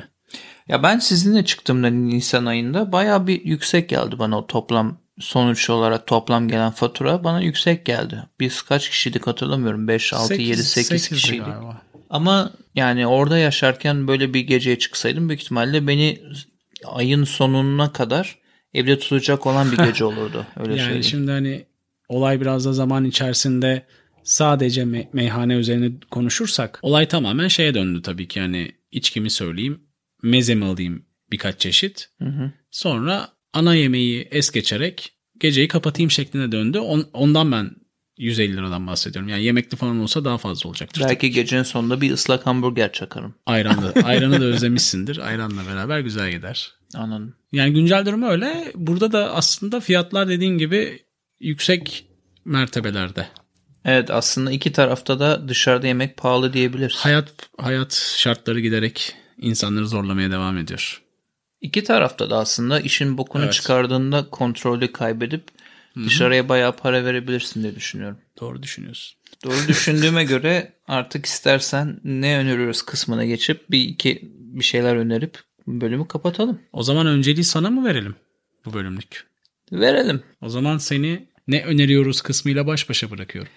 Ya 0.67 0.83
ben 0.83 0.99
sizinle 0.99 1.45
çıktığımda 1.45 1.87
Nisan 1.87 2.45
ayında 2.45 2.91
baya 2.91 3.27
bir 3.27 3.45
yüksek 3.45 3.89
geldi 3.89 4.19
bana 4.19 4.37
o 4.37 4.47
toplam 4.47 5.00
sonuç 5.19 5.69
olarak 5.69 6.07
toplam 6.07 6.47
gelen 6.47 6.71
fatura 6.71 7.23
bana 7.23 7.41
yüksek 7.41 7.85
geldi. 7.85 8.23
Biz 8.39 8.61
kaç 8.61 8.89
kişiydik 8.89 9.27
hatırlamıyorum. 9.27 9.87
5, 9.87 10.13
6, 10.13 10.33
7, 10.33 10.63
8 10.63 11.09
kişiydik. 11.09 11.45
Galiba. 11.45 11.81
Ama 12.09 12.51
yani 12.75 13.07
orada 13.07 13.37
yaşarken 13.37 14.07
böyle 14.07 14.33
bir 14.33 14.39
geceye 14.39 14.79
çıksaydım 14.79 15.29
büyük 15.29 15.41
ihtimalle 15.41 15.87
beni 15.87 16.21
ayın 16.85 17.23
sonuna 17.23 17.91
kadar 17.93 18.37
evde 18.73 18.99
tutacak 18.99 19.47
olan 19.47 19.71
bir 19.71 19.77
gece 19.77 20.05
olurdu. 20.11 20.45
Öyle 20.57 20.69
yani 20.71 20.79
söyleyeyim. 20.79 21.03
şimdi 21.03 21.31
hani 21.31 21.65
olay 22.09 22.41
biraz 22.41 22.65
da 22.65 22.73
zaman 22.73 23.05
içerisinde 23.05 23.85
sadece 24.23 24.81
me- 24.81 25.07
meyhane 25.13 25.53
üzerine 25.53 25.91
konuşursak 26.11 26.79
olay 26.81 27.07
tamamen 27.07 27.47
şeye 27.47 27.73
döndü 27.73 28.01
tabii 28.01 28.27
ki 28.27 28.39
yani 28.39 28.71
içkimi 28.91 29.29
söyleyeyim 29.29 29.81
mezemi 30.23 30.65
alayım 30.65 31.05
birkaç 31.31 31.59
çeşit 31.59 32.09
Hı 32.19 32.25
hı. 32.29 32.51
sonra 32.71 33.27
ana 33.53 33.75
yemeği 33.75 34.27
es 34.31 34.51
geçerek 34.51 35.13
geceyi 35.39 35.67
kapatayım 35.67 36.11
şekline 36.11 36.51
döndü. 36.51 36.79
On- 36.79 37.07
ondan 37.13 37.51
ben 37.51 37.71
150 38.17 38.57
liradan 38.57 38.87
bahsediyorum. 38.87 39.29
Yani 39.29 39.43
yemekli 39.43 39.77
falan 39.77 39.99
olsa 39.99 40.25
daha 40.25 40.37
fazla 40.37 40.69
olacaktır. 40.69 41.03
Belki 41.09 41.31
gecenin 41.31 41.63
sonunda 41.63 42.01
bir 42.01 42.11
ıslak 42.11 42.45
hamburger 42.45 42.91
çakarım. 42.91 43.35
Ayranı, 43.45 43.93
ayranı 44.03 44.41
da 44.41 44.45
özlemişsindir. 44.45 45.17
Ayranla 45.17 45.61
beraber 45.67 45.99
güzel 45.99 46.31
gider. 46.31 46.73
Anladım. 46.95 47.35
Yani 47.51 47.73
güncel 47.73 48.05
durum 48.05 48.23
öyle. 48.23 48.71
Burada 48.75 49.11
da 49.11 49.33
aslında 49.35 49.79
fiyatlar 49.79 50.29
dediğin 50.29 50.57
gibi 50.57 50.99
yüksek 51.39 52.05
mertebelerde. 52.45 53.27
Evet 53.85 54.11
aslında 54.11 54.51
iki 54.51 54.71
tarafta 54.71 55.19
da 55.19 55.47
dışarıda 55.47 55.87
yemek 55.87 56.17
pahalı 56.17 56.53
diyebiliriz. 56.53 56.95
Hayat 56.95 57.33
hayat 57.57 58.13
şartları 58.17 58.59
giderek 58.59 59.15
insanları 59.37 59.87
zorlamaya 59.87 60.31
devam 60.31 60.57
ediyor. 60.57 61.01
İki 61.61 61.83
tarafta 61.83 62.29
da 62.29 62.37
aslında 62.37 62.79
işin 62.79 63.17
bokunu 63.17 63.43
Evet. 63.43 63.53
çıkardığında 63.53 64.29
kontrolü 64.29 64.91
kaybedip 64.91 65.43
dışarıya 65.95 66.49
bayağı 66.49 66.75
para 66.75 67.05
verebilirsin 67.05 67.63
diye 67.63 67.75
düşünüyorum. 67.75 68.17
Doğru 68.39 68.63
düşünüyorsun. 68.63 69.17
Doğru 69.43 69.67
düşündüğüme 69.67 70.23
göre 70.23 70.73
artık 70.87 71.25
istersen 71.25 71.99
ne 72.03 72.37
öneriyoruz 72.37 72.81
kısmına 72.81 73.25
geçip 73.25 73.71
bir 73.71 73.81
iki 73.81 74.19
bir 74.33 74.63
şeyler 74.63 74.95
önerip 74.95 75.37
bölümü 75.67 76.07
kapatalım. 76.07 76.59
O 76.73 76.83
zaman 76.83 77.07
önceliği 77.07 77.43
sana 77.43 77.69
mı 77.69 77.85
verelim 77.85 78.15
bu 78.65 78.73
bölümlük? 78.73 79.25
Verelim. 79.71 80.23
O 80.41 80.49
zaman 80.49 80.77
seni 80.77 81.27
ne 81.47 81.63
öneriyoruz 81.63 82.21
kısmıyla 82.21 82.67
baş 82.67 82.89
başa 82.89 83.11
bırakıyorum. 83.11 83.51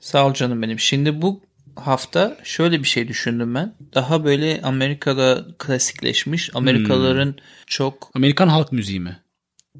Sağ 0.00 0.26
ol 0.26 0.34
canım 0.34 0.62
benim. 0.62 0.78
Şimdi 0.78 1.22
bu 1.22 1.42
hafta 1.76 2.36
şöyle 2.44 2.78
bir 2.78 2.88
şey 2.88 3.08
düşündüm 3.08 3.54
ben. 3.54 3.74
Daha 3.94 4.24
böyle 4.24 4.60
Amerika'da 4.62 5.46
klasikleşmiş. 5.58 6.50
Amerikalıların 6.54 7.34
çok 7.66 8.10
Amerikan 8.14 8.48
halk 8.48 8.72
müziği 8.72 9.00
mi? 9.00 9.20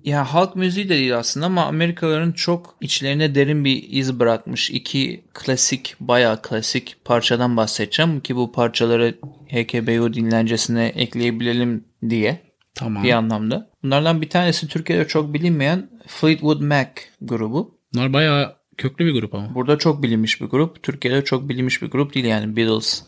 ya 0.04 0.34
halk 0.34 0.56
müziği 0.56 0.88
de 0.88 0.94
değil 0.94 1.18
aslında 1.18 1.46
ama 1.46 1.64
Amerikalıların 1.64 2.32
çok 2.32 2.76
içlerine 2.80 3.34
derin 3.34 3.64
bir 3.64 3.84
iz 3.88 4.20
bırakmış. 4.20 4.70
iki 4.70 5.24
klasik, 5.34 5.94
bayağı 6.00 6.42
klasik 6.42 6.96
parçadan 7.04 7.56
bahsedeceğim 7.56 8.20
ki 8.20 8.36
bu 8.36 8.52
parçaları 8.52 9.14
HKBU 9.48 10.14
dinlencesine 10.14 10.86
ekleyebilelim 10.86 11.84
diye 12.08 12.40
Tamam. 12.74 13.04
bir 13.04 13.12
anlamda. 13.12 13.70
Bunlardan 13.82 14.22
bir 14.22 14.28
tanesi 14.28 14.68
Türkiye'de 14.68 15.08
çok 15.08 15.34
bilinmeyen 15.34 15.90
Fleetwood 16.06 16.60
Mac 16.60 16.90
grubu. 17.20 17.78
Bunlar 17.94 18.12
bayağı 18.12 18.59
köklü 18.80 19.06
bir 19.06 19.12
grup 19.12 19.34
ama. 19.34 19.54
Burada 19.54 19.78
çok 19.78 20.02
bilinmiş 20.02 20.40
bir 20.40 20.46
grup. 20.46 20.82
Türkiye'de 20.82 21.24
çok 21.24 21.48
bilinmiş 21.48 21.82
bir 21.82 21.90
grup 21.90 22.14
değil 22.14 22.26
yani 22.26 22.56
Beatles 22.56 23.02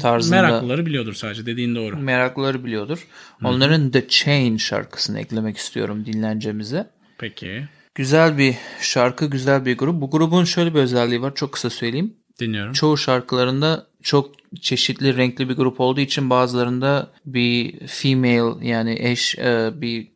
tarzında. 0.00 0.42
Meraklıları 0.42 0.86
biliyordur 0.86 1.14
sadece 1.14 1.46
dediğin 1.46 1.74
doğru. 1.74 1.96
Meraklıları 1.96 2.64
biliyordur. 2.64 3.06
Onların 3.44 3.90
The 3.90 4.08
Chain 4.08 4.56
şarkısını 4.56 5.20
eklemek 5.20 5.56
istiyorum 5.56 6.06
dinlencemize. 6.06 6.90
Peki. 7.18 7.68
Güzel 7.94 8.38
bir 8.38 8.54
şarkı, 8.80 9.26
güzel 9.26 9.64
bir 9.64 9.78
grup. 9.78 10.00
Bu 10.00 10.10
grubun 10.10 10.44
şöyle 10.44 10.74
bir 10.74 10.78
özelliği 10.78 11.22
var. 11.22 11.34
Çok 11.34 11.52
kısa 11.52 11.70
söyleyeyim. 11.70 12.14
Dinliyorum. 12.40 12.72
Çoğu 12.72 12.96
şarkılarında 12.96 13.86
çok 14.02 14.30
çeşitli, 14.60 15.16
renkli 15.16 15.48
bir 15.48 15.54
grup 15.54 15.80
olduğu 15.80 16.00
için 16.00 16.30
bazılarında 16.30 17.10
bir 17.26 17.86
female 17.86 18.66
yani 18.68 18.96
eş 19.00 19.38
e, 19.38 19.70
bir 19.74 20.15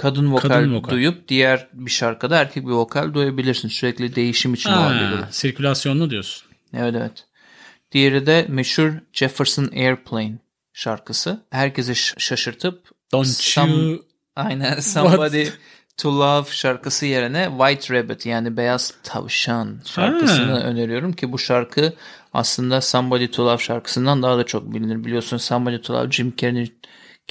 kadın 0.00 0.32
vokal, 0.32 0.48
Kadın 0.48 0.74
vokal. 0.74 0.90
duyup 0.92 1.28
diğer 1.28 1.66
bir 1.72 1.90
şarkıda 1.90 2.38
erkek 2.40 2.66
bir 2.66 2.70
vokal 2.72 3.14
duyabilirsin. 3.14 3.68
Sürekli 3.68 4.14
değişim 4.14 4.54
grup. 4.54 4.66
Ha, 4.66 5.28
sirkülasyonlu 5.30 6.10
diyorsun. 6.10 6.48
Evet 6.76 6.94
evet. 6.98 7.24
Diğeri 7.92 8.26
de 8.26 8.46
meşhur 8.48 8.90
Jefferson 9.12 9.70
Airplane 9.76 10.32
şarkısı. 10.72 11.40
Herkesi 11.50 11.94
ş- 11.96 12.14
şaşırtıp 12.18 12.82
Don't 13.12 13.26
Some- 13.26 13.70
you... 13.90 14.04
aynen 14.36 14.80
Somebody 14.80 15.44
to 15.96 16.20
Love 16.20 16.46
şarkısı 16.50 17.06
yerine 17.06 17.48
White 17.58 17.94
Rabbit 17.94 18.26
yani 18.26 18.56
Beyaz 18.56 18.94
Tavşan 19.02 19.80
şarkısını 19.86 20.52
Ha. 20.52 20.60
öneriyorum 20.60 21.12
ki 21.12 21.32
bu 21.32 21.38
şarkı 21.38 21.92
aslında 22.32 22.80
Somebody 22.80 23.26
to 23.26 23.46
Love 23.46 23.58
şarkısından 23.62 24.22
daha 24.22 24.38
da 24.38 24.46
çok 24.46 24.74
bilinir. 24.74 25.04
Biliyorsun 25.04 25.36
Somebody 25.36 25.78
to 25.80 25.94
Love 25.94 26.10
Jim 26.10 26.32
Carrey'nin 26.36 26.72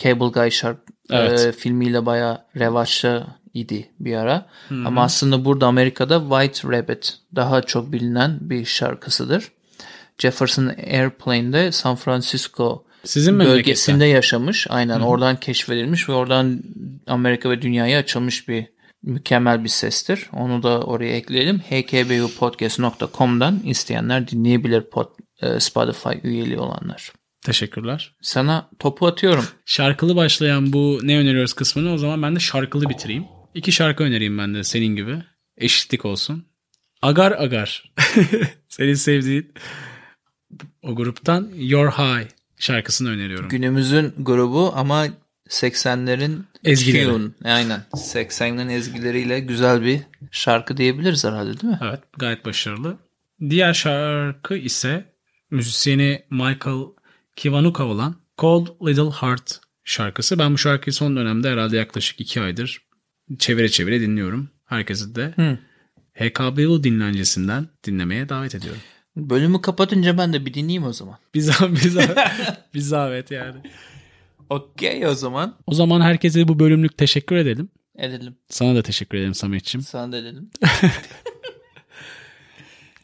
Cable 0.03 0.27
Guy 0.27 0.51
şark 0.51 0.77
Evet. 1.11 1.39
e, 1.39 1.51
filmiyle 1.51 2.05
bayağı 2.05 2.45
revaçta 2.55 3.27
idi 3.53 3.89
bir 3.99 4.15
ara. 4.15 4.45
Ama 4.69 5.03
aslında 5.03 5.45
burada 5.45 5.67
Amerika'da 5.67 6.19
White 6.19 6.77
Rabbit 6.77 7.13
daha 7.35 7.61
çok 7.61 7.91
bilinen 7.91 8.37
bir 8.41 8.65
şarkısıdır. 8.65 9.51
Jefferson 10.17 10.67
Airplane'de 10.67 11.71
San 11.71 11.95
Francisco 11.95 12.85
Sizin 13.03 13.39
bölgesinde 13.39 14.05
yaşamış. 14.05 14.67
Aynen 14.69 14.99
oradan 14.99 15.39
keşfedilmiş 15.39 16.09
ve 16.09 16.13
oradan 16.13 16.63
Amerika 17.07 17.49
ve 17.49 17.61
dünyaya 17.61 17.99
açılmış 17.99 18.47
bir 18.47 18.65
mükemmel 19.03 19.63
bir 19.63 19.69
sestir. 19.69 20.29
Onu 20.33 20.63
da 20.63 20.81
oraya 20.81 21.15
ekleyelim. 21.15 21.59
hkbupodcast.com'dan 21.59 23.59
isteyenler 23.65 24.27
dinleyebilir 24.27 24.81
pod, 24.81 25.07
e, 25.41 25.59
Spotify 25.59 26.09
üyeliği 26.23 26.59
olanlar. 26.59 27.11
Teşekkürler. 27.41 28.15
Sana 28.21 28.69
topu 28.79 29.07
atıyorum. 29.07 29.45
Şarkılı 29.65 30.15
başlayan 30.15 30.73
bu 30.73 30.99
ne 31.03 31.17
öneriyoruz 31.17 31.53
kısmını 31.53 31.93
o 31.93 31.97
zaman 31.97 32.21
ben 32.21 32.35
de 32.35 32.39
şarkılı 32.39 32.89
bitireyim. 32.89 33.25
İki 33.53 33.71
şarkı 33.71 34.03
önereyim 34.03 34.37
ben 34.37 34.53
de 34.55 34.63
senin 34.63 34.95
gibi. 34.95 35.23
Eşitlik 35.57 36.05
olsun. 36.05 36.45
Agar 37.01 37.31
Agar. 37.31 37.93
Senin 38.69 38.93
sevdiğin 38.93 39.53
o 40.83 40.95
gruptan 40.95 41.49
Your 41.55 41.91
High 41.91 42.27
şarkısını 42.57 43.09
öneriyorum. 43.09 43.49
Günümüzün 43.49 44.13
grubu 44.17 44.73
ama 44.75 45.07
80'lerin 45.49 46.39
Ezgileri. 46.63 47.05
tune. 47.05 47.29
Aynen. 47.43 47.81
80'lerin 47.93 48.71
ezgileriyle 48.71 49.39
güzel 49.39 49.81
bir 49.81 50.01
şarkı 50.31 50.77
diyebiliriz 50.77 51.25
herhalde 51.25 51.61
değil 51.61 51.73
mi? 51.73 51.79
Evet 51.83 51.99
gayet 52.17 52.45
başarılı. 52.45 52.97
Diğer 53.49 53.73
şarkı 53.73 54.55
ise 54.55 55.05
müzisyeni 55.51 56.25
Michael 56.29 56.83
Kiwanuka 57.39 57.85
olan 57.85 58.15
Cold 58.37 58.67
Little 58.87 59.09
Heart 59.09 59.59
şarkısı. 59.83 60.39
Ben 60.39 60.53
bu 60.53 60.57
şarkıyı 60.57 60.93
son 60.93 61.15
dönemde 61.15 61.49
herhalde 61.49 61.77
yaklaşık 61.77 62.21
iki 62.21 62.41
aydır 62.41 62.81
çevire 63.39 63.69
çevire 63.69 64.01
dinliyorum. 64.01 64.49
Herkesi 64.65 65.15
de 65.15 65.33
Hı. 65.35 65.57
HKBU 66.13 66.83
dinlencesinden 66.83 67.67
dinlemeye 67.83 68.29
davet 68.29 68.55
ediyorum. 68.55 68.81
Bölümü 69.15 69.61
kapatınca 69.61 70.17
ben 70.17 70.33
de 70.33 70.45
bir 70.45 70.53
dinleyeyim 70.53 70.83
o 70.83 70.93
zaman. 70.93 71.17
Bir 71.35 71.39
zahmet, 71.41 71.83
bir 71.83 71.89
zahmet, 71.89 72.17
bir 72.73 72.79
zahmet 72.79 73.31
yani. 73.31 73.57
Okey 74.49 75.07
o 75.07 75.13
zaman. 75.13 75.55
O 75.67 75.73
zaman 75.73 76.01
herkese 76.01 76.47
bu 76.47 76.59
bölümlük 76.59 76.97
teşekkür 76.97 77.35
edelim. 77.35 77.69
Edelim. 77.97 78.35
Sana 78.49 78.75
da 78.75 78.81
teşekkür 78.81 79.17
ederim 79.17 79.33
Samet'ciğim. 79.33 79.83
Sana 79.83 80.11
da 80.11 80.17
edelim. 80.17 80.51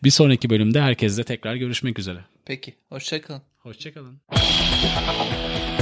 Bir 0.04 0.10
sonraki 0.10 0.50
bölümde 0.50 0.82
herkesle 0.82 1.24
tekrar 1.24 1.56
görüşmek 1.56 2.00
üzere. 2.00 2.20
Peki. 2.46 2.76
Hoşçakalın. 2.90 3.42
Hoşçakalın. 3.66 4.22